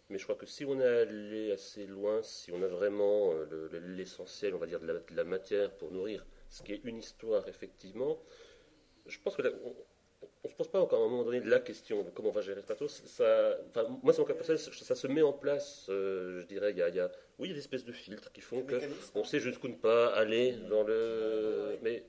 [0.09, 3.45] Mais je crois que si on est allé assez loin, si on a vraiment euh,
[3.51, 6.73] le- le- l'essentiel, on va dire, de la, de la matière pour nourrir ce qui
[6.73, 8.19] est une histoire, effectivement,
[9.07, 9.75] je pense que là, on,
[10.45, 12.33] on se pose pas encore à un moment donné de la question de comment on
[12.33, 13.03] va gérer ce pathos.
[13.07, 16.47] Ça, enfin, moi, c'est mon cas personnel, ça, ça se met en place, euh, je
[16.47, 18.33] dirais, il y a, il y a- oui, il y a des espèces de filtres
[18.33, 19.13] qui font que mécanisme.
[19.15, 21.79] on sait jusqu'où ne pas aller dans le.
[21.83, 22.05] Mais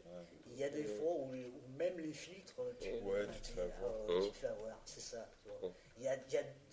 [0.51, 1.31] Il y a des fois où,
[1.77, 3.93] même les filtres, tu, Ouais, tu te fais avoir.
[4.09, 4.23] euh, Mmh.
[4.25, 5.29] tu te fais avoir, c'est ça.
[5.45, 5.67] Mmh.
[5.97, 6.13] Il y a,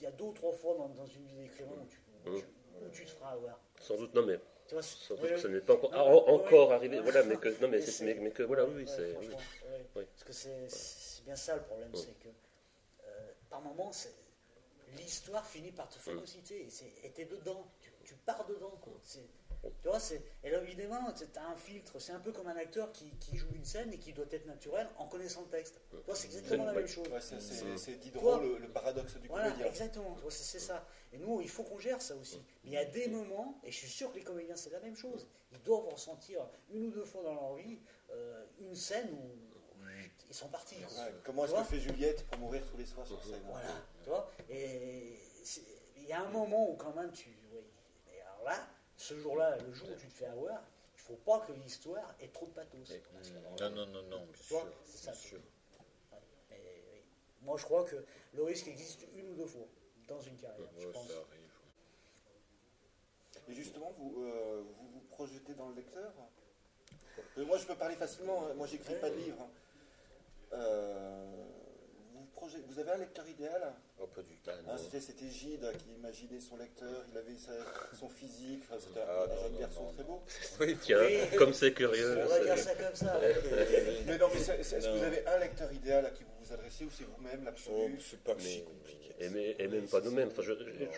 [0.09, 1.77] a- deux ou trois fois dans, dans une vie d'écrivain
[2.27, 3.61] où où tu te feras avoir.
[3.81, 4.39] sans doute, non, mais
[4.69, 6.99] Tu vois, que ça n'est pas encore, Non, ah, encore arrivé.
[7.01, 9.15] Voilà, mais que non, mais, c'est- c'est- mais, mais que voilà, oui, Ouais, c'est.
[9.95, 12.01] Parce que c'est bien ça le problème, Ouais.
[12.01, 13.91] c'est que euh, par moments,
[14.97, 18.77] l'histoire finit par te phagocyter et c'est- et t'es dedans, tu, tu pars dedans.
[18.83, 18.93] Quoi.
[19.83, 22.57] Tu vois, c'est, et là évidemment, tu as un filtre, c'est un peu comme un
[22.57, 25.81] acteur qui, qui joue une scène et qui doit être naturel en connaissant le texte.
[25.91, 27.09] Tu vois, c'est exactement la même chose.
[27.09, 29.67] Ouais, c'est- c'est c'est Toi- Diderot, le, le paradoxe du Voilà, comédien.
[29.67, 30.87] exactement, tu vois, c'est, c'est ça.
[31.13, 32.43] Et nous, il faut qu'on gère ça aussi.
[32.65, 34.81] Mais il y a des moments, et je suis sûr que les comédiens, c'est la
[34.81, 37.79] même chose, ils doivent ressentir une ou deux fois dans leur vie
[38.11, 39.31] euh, une scène où
[40.29, 40.77] ils sont partis.
[40.77, 43.69] Ouais, comment est-ce que fait Juliette pour mourir tous les soirs sur scène Voilà,
[44.03, 44.31] tu vois.
[44.51, 45.19] Et
[45.97, 47.31] il y a un moment où quand même tu.
[47.53, 47.61] oui.
[48.13, 48.69] Et alors là,
[49.07, 50.61] ce jour-là, le jour où tu te fais avoir,
[50.95, 52.93] il faut pas que l'histoire ait trop de pathos.
[53.61, 54.67] Non, non, non, non, bien sûr.
[54.85, 55.11] c'est ça.
[55.13, 55.39] bien sûr.
[56.13, 56.19] Ouais.
[56.57, 57.03] Et, oui.
[57.43, 57.97] Moi, je crois que
[58.35, 59.67] le risque existe une ou deux fois
[60.09, 61.07] dans une carrière, je Ouais, pense.
[61.09, 61.43] ça arrive.
[63.49, 66.13] Et justement, vous, euh, vous vous projetez dans le lecteur
[67.39, 68.47] Euh, Moi, je peux parler facilement.
[68.47, 68.55] hein.
[68.55, 69.41] Moi, j'écris pas de livre.
[69.41, 69.49] hein.
[70.53, 71.45] Euh,
[72.37, 73.73] projet- vous avez un lecteur idéal?
[73.99, 74.51] Oh, pas du tout.
[74.51, 77.05] Hein, C'était Gide qui imaginait son lecteur.
[77.11, 78.63] Il avait sa- son physique.
[78.69, 80.23] Enfin, C'était Ah, un non, jeune non, garçon non, très beau.
[80.61, 81.37] Oui, Tiens, Oui.
[81.37, 82.19] comme c'est curieux.
[82.23, 83.19] On va dire ça comme ça.
[84.07, 86.85] Mais non, mais est-ce que vous avez un lecteur idéal à qui vous vous adressez
[86.85, 89.15] ou c'est vous-même Oh, l'absolu c'est pas mais- si compliqué.
[89.19, 90.29] Et, mais- et même pas nous-mêmes.
[90.29, 90.43] Enfin,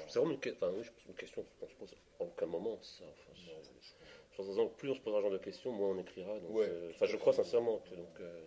[0.08, 2.78] c'est vraiment une, que- enfin, oui, une question qu'on se pose à aucun moment.
[2.82, 3.04] Ça.
[3.04, 3.40] Enfin, je-
[4.30, 6.38] je pense que plus on se posera ce genre de questions, moins on écrira.
[6.40, 6.66] Donc, Ouais.
[6.68, 8.20] euh, enfin, je crois sincèrement que donc.
[8.20, 8.40] euh,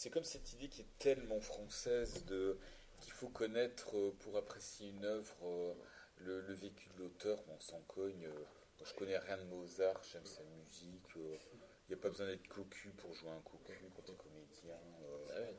[0.00, 2.56] C'est comme cette idée qui est tellement française de
[3.00, 5.74] qu'il faut connaître euh, pour apprécier une œuvre euh,
[6.18, 7.42] le, le vécu de l'auteur.
[7.48, 8.26] On s'en cogne.
[8.26, 8.30] euh,
[8.78, 11.16] moi, je connais rien de Mozart, j'aime sa musique.
[11.16, 14.78] Il n'y a pas besoin d'être cocu pour jouer un cocu quand tu es comédien.
[15.02, 15.52] euh, ah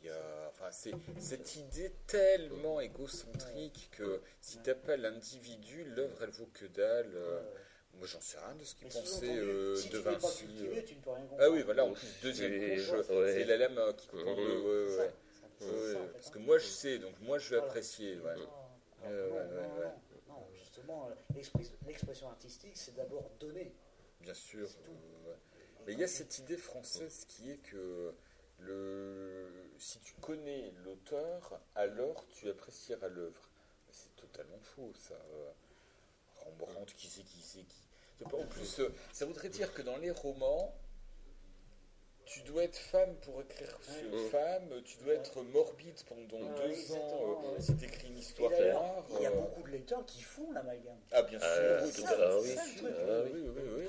[0.00, 6.22] il y a, enfin, c'est cette idée tellement égocentrique que si t'as pas l'individu, l'œuvre
[6.22, 7.14] elle vaut que dalle.
[8.02, 10.44] Euh, Moi j'en sais rien de ce qu'il pensait euh, si de tu pas Vinci.
[10.46, 10.82] cultivé, euh.
[10.86, 13.32] tu ne peux rien Ah oui, voilà, en plus, deuxième C'est- couche, ouais.
[13.32, 14.88] c'est la lame euh, qui ouais, ouais.
[14.96, 15.12] ça, Ouais,
[15.60, 15.68] ça,
[16.00, 16.30] fait, Parce hein.
[16.32, 17.70] que moi je sais, donc moi je vais Voilà.
[17.70, 18.18] apprécier.
[18.18, 18.36] ouais.
[18.36, 18.48] Non,
[19.04, 19.84] Euh, non, ouais, non, ouais, non, ouais.
[20.28, 23.72] non, non, justement, euh, l'express- l'expression artistique, c'est d'abord donner.
[24.20, 24.68] Bien sûr.
[24.88, 25.34] Euh.
[25.86, 28.12] Mais il y a cette idée française qui est que
[28.60, 29.48] le...
[29.78, 33.48] si tu connais l'auteur, alors tu apprécieras l'œuvre.
[33.90, 35.14] C'est totalement faux, ça.
[35.14, 35.50] euh.
[36.44, 37.81] Rembrandt, qui c'est, qui c'est, qui.
[38.22, 40.74] Pas- En plus, euh, ça voudrait dire que dans les romans,
[42.24, 44.28] tu dois être femme pour écrire sur Ouais.
[44.30, 48.50] femme, tu dois être morbide pendant Ouais, deux ans euh, si tu écris une histoire
[48.50, 49.04] noire.
[49.16, 50.98] il y a euh, beaucoup de lecteurs qui font l'amalgame.
[51.10, 51.48] Ah, bien sûr.
[51.48, 53.30] Ah, oui, tout à- bien oui.
[53.34, 53.88] oui, oui, oui.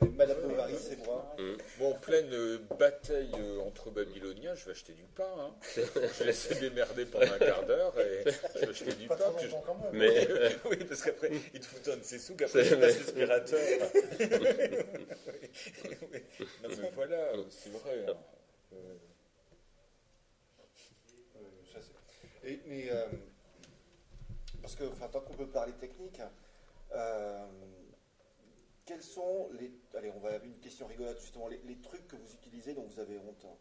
[0.00, 1.34] Madame Bovary, c'est moi.
[1.38, 1.52] Mm.
[1.78, 5.24] Bon, en pleine euh, bataille euh, entre Babyloniens, je vais acheter du pain.
[5.38, 5.54] Hein.
[5.74, 8.24] je laisse les démerder pendant un quart d'heure et
[8.54, 9.32] je vais acheter du Pas pain.
[9.40, 9.92] je- quand même.
[9.94, 10.28] Mais
[10.70, 13.58] oui, parce qu'après, il te fout un de ses sous, qu'après, C'est- il passe l'aspirateur.
[15.84, 16.46] Oui, oui.
[16.62, 18.04] Non, mais voilà, c'est vrai.
[18.08, 18.14] hein.
[18.74, 18.76] Euh,
[21.36, 21.40] Euh,
[21.72, 21.78] ça,
[22.44, 23.06] Et- mais euh,
[24.60, 26.20] parce que, enfin, tant qu'on peut parler technique,
[26.94, 27.46] euh,
[28.86, 32.16] quels sont les, allez, on va avoir une question rigolote justement, les, les trucs que
[32.16, 33.56] vous utilisez dont vous avez honte, hein.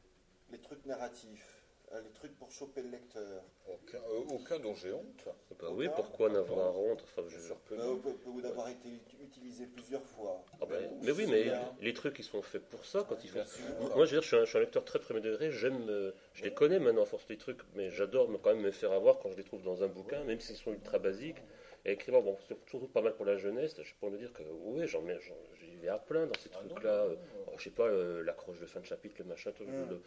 [0.52, 1.64] les trucs narratifs,
[1.94, 3.44] euh, les trucs pour choper le lecteur.
[3.68, 5.26] aucun, euh, aucun dont j'ai honte.
[5.60, 7.02] bah oui, pourquoi en avoir honte?
[7.04, 10.44] Enfin, je- peut, peut d'avoir été ut- utilisé plusieurs fois.
[10.62, 11.52] Ah bah, Euh, mais oui, mais
[11.82, 13.44] les trucs ils sont faits pour ça quand ils font.
[13.46, 13.64] Sûr.
[13.96, 15.52] Moi, je veux dire, je suis un, je suis un lecteur très premier degré.
[15.52, 18.72] J'aime, euh, je les connais maintenant à force des trucs, mais j'adore quand même me
[18.72, 21.42] faire avoir quand je les trouve dans un bouquin, même s'ils sont ultra basiques.
[21.86, 23.76] Et écrivant, bon, c'est surtout pas mal pour la jeunesse.
[23.82, 26.50] Je peux me dire que oui, j'en mets, j'en- j'y vais à plein dans ces
[26.54, 27.06] Ah trucs-là.
[27.08, 27.16] non, Euh,
[27.58, 30.02] je sais pas, euh, l'accroche de fin de chapitre, le machin, tout, le-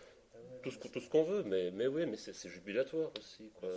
[0.63, 3.51] tout ce, que- tout ce qu'on veut, mais, mais oui, mais c'est c'est jubilatoire aussi.
[3.61, 3.69] Quoi.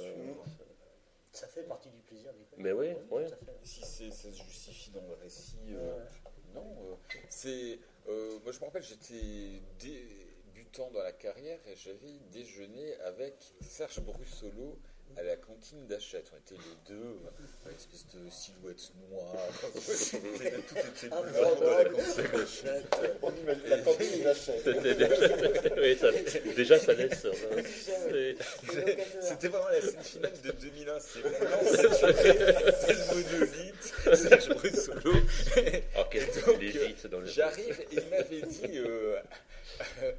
[1.32, 2.58] Ça fait partie du plaisir d'écrire.
[2.58, 2.88] Mais oui.
[3.64, 6.02] Si c'est- ça se justifie dans le récit, euh, Ouais.
[6.56, 6.76] non.
[6.92, 6.96] euh,
[7.30, 7.80] c'est,
[8.10, 14.02] euh, moi, je me rappelle, j'étais débutant dans la carrière et j'avais déjeuné avec Serge
[14.02, 14.78] Brussolo
[15.18, 16.32] à la cantine d'Achette.
[16.34, 19.36] On était les deux, euh, une espèce de silhouette noire.
[19.82, 22.96] C'était- Tout était Ah, blanc dans la bon, cantine d'Achette.
[23.22, 24.34] On imagine la cantine.
[24.36, 25.10] C'était déjà,
[25.78, 27.26] oui, ça- déjà, ça laisse.
[27.26, 27.32] hein.
[27.66, 28.36] C'est-
[29.22, 31.00] C'était vraiment la scène finale de 2001.
[31.00, 35.14] C'est blanc, c'est monolithe, Serge Brussolo.
[35.98, 37.28] Oh, quel Donc, il est vite dans le.
[37.28, 39.20] J'arrive et il m'avait dit euh,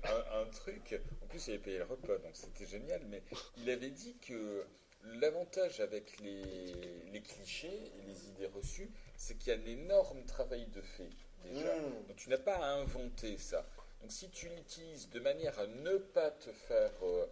[0.04, 1.00] un, un truc.
[1.22, 3.00] En plus, il avait payé le repas, donc c'était génial.
[3.10, 3.22] Mais
[3.58, 4.64] il avait dit que
[5.04, 6.74] l'avantage avec les,
[7.12, 11.10] les clichés et les idées reçues, c'est qu'il y a un énorme travail de fait
[11.44, 11.74] déjà.
[11.76, 12.06] Mm.
[12.08, 13.66] Donc tu n'as pas à inventer ça.
[14.00, 17.26] Donc si tu l'utilises de manière à ne pas te faire euh,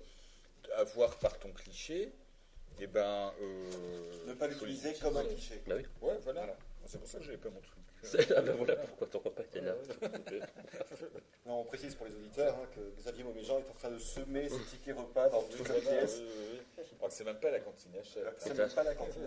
[0.77, 2.13] avoir par ton cliché,
[2.79, 3.33] eh ben.
[3.41, 5.61] euh, Ne pas l'utiliser comme un cliché.
[5.67, 5.85] Bah oui.
[6.01, 6.57] Ouais, voilà.
[6.87, 7.80] C'est pour ça que j'avais pas mon truc.
[8.03, 9.75] C'est- Ah ben voilà pourquoi ton repas était là.
[11.47, 14.49] Non, on précise pour les auditeurs hein, que Xavier Mauméjean est en train de semer
[14.49, 16.19] ses tickets repas dans toute la pièce.
[16.21, 16.85] oui, oui, oui.
[16.89, 18.35] Je crois que c'est même pas la cantine Hachette.
[18.39, 19.23] C'est même pas la cantine.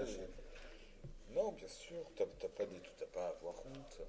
[1.32, 2.80] Non, bien sûr, t'as pas, des-
[3.14, 4.02] pas à avoir honte.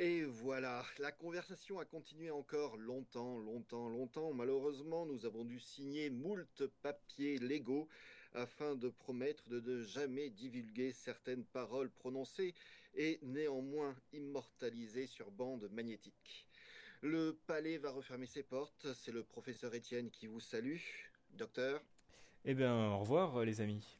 [0.00, 4.32] Et voilà, la conversation a continué encore longtemps, longtemps, longtemps.
[4.32, 6.46] Malheureusement, nous avons dû signer moult
[6.82, 7.88] papiers légaux
[8.34, 12.54] afin de promettre de ne jamais divulguer certaines paroles prononcées
[12.94, 16.46] et néanmoins immortalisées sur bande magnétique.
[17.00, 20.78] Le palais va refermer ses portes, c'est le professeur Étienne qui vous salue.
[21.30, 21.80] Docteur,
[22.44, 23.98] Eh bien, au revoir, les amis.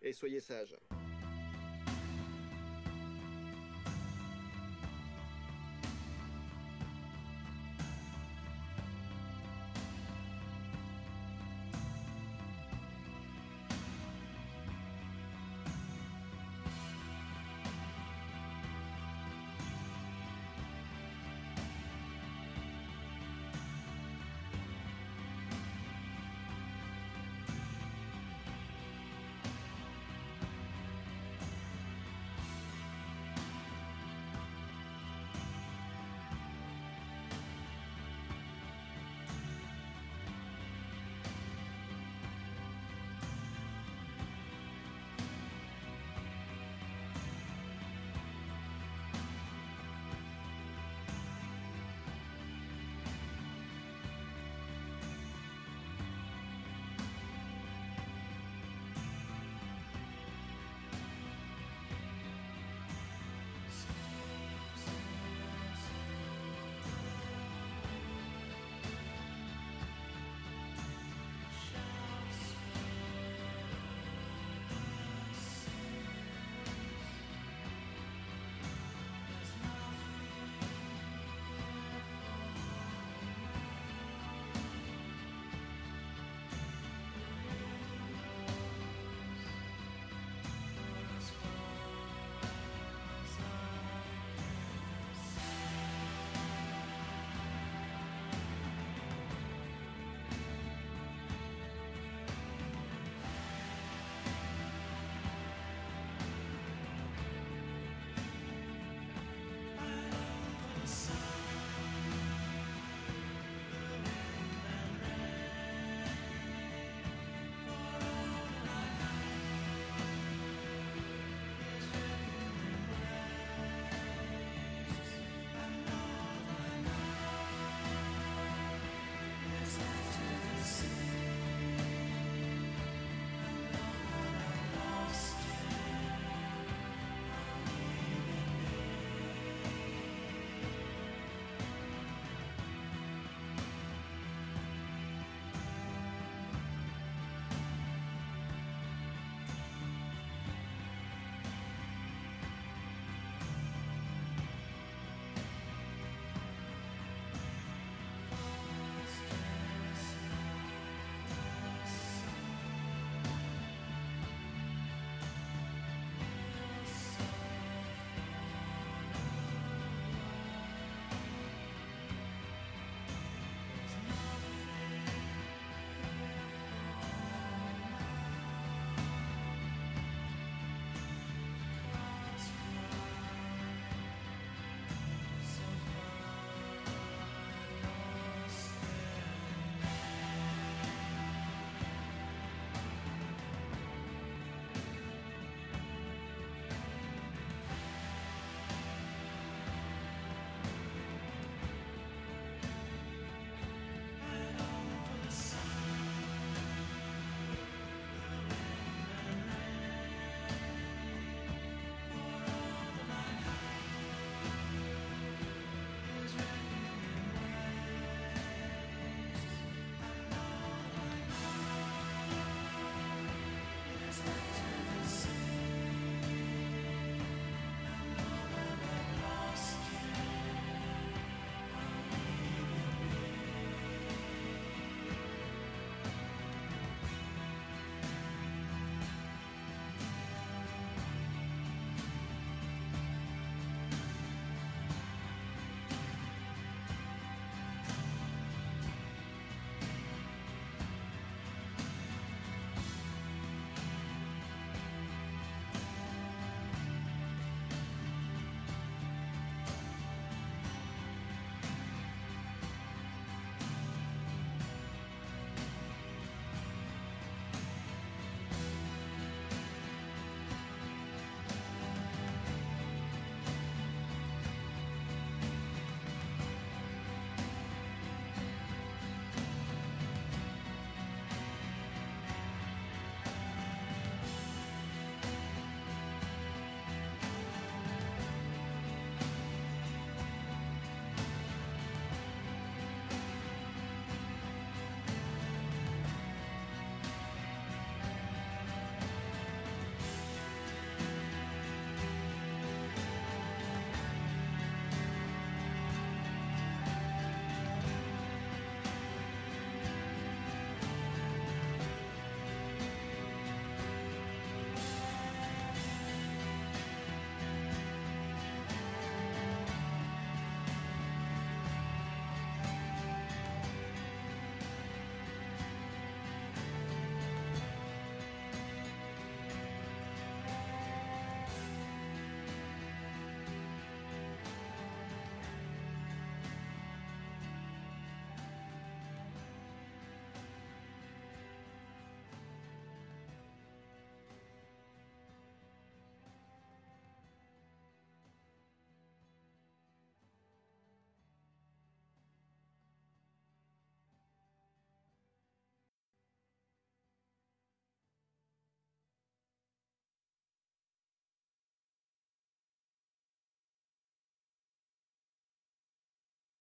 [0.00, 0.76] et soyez sages.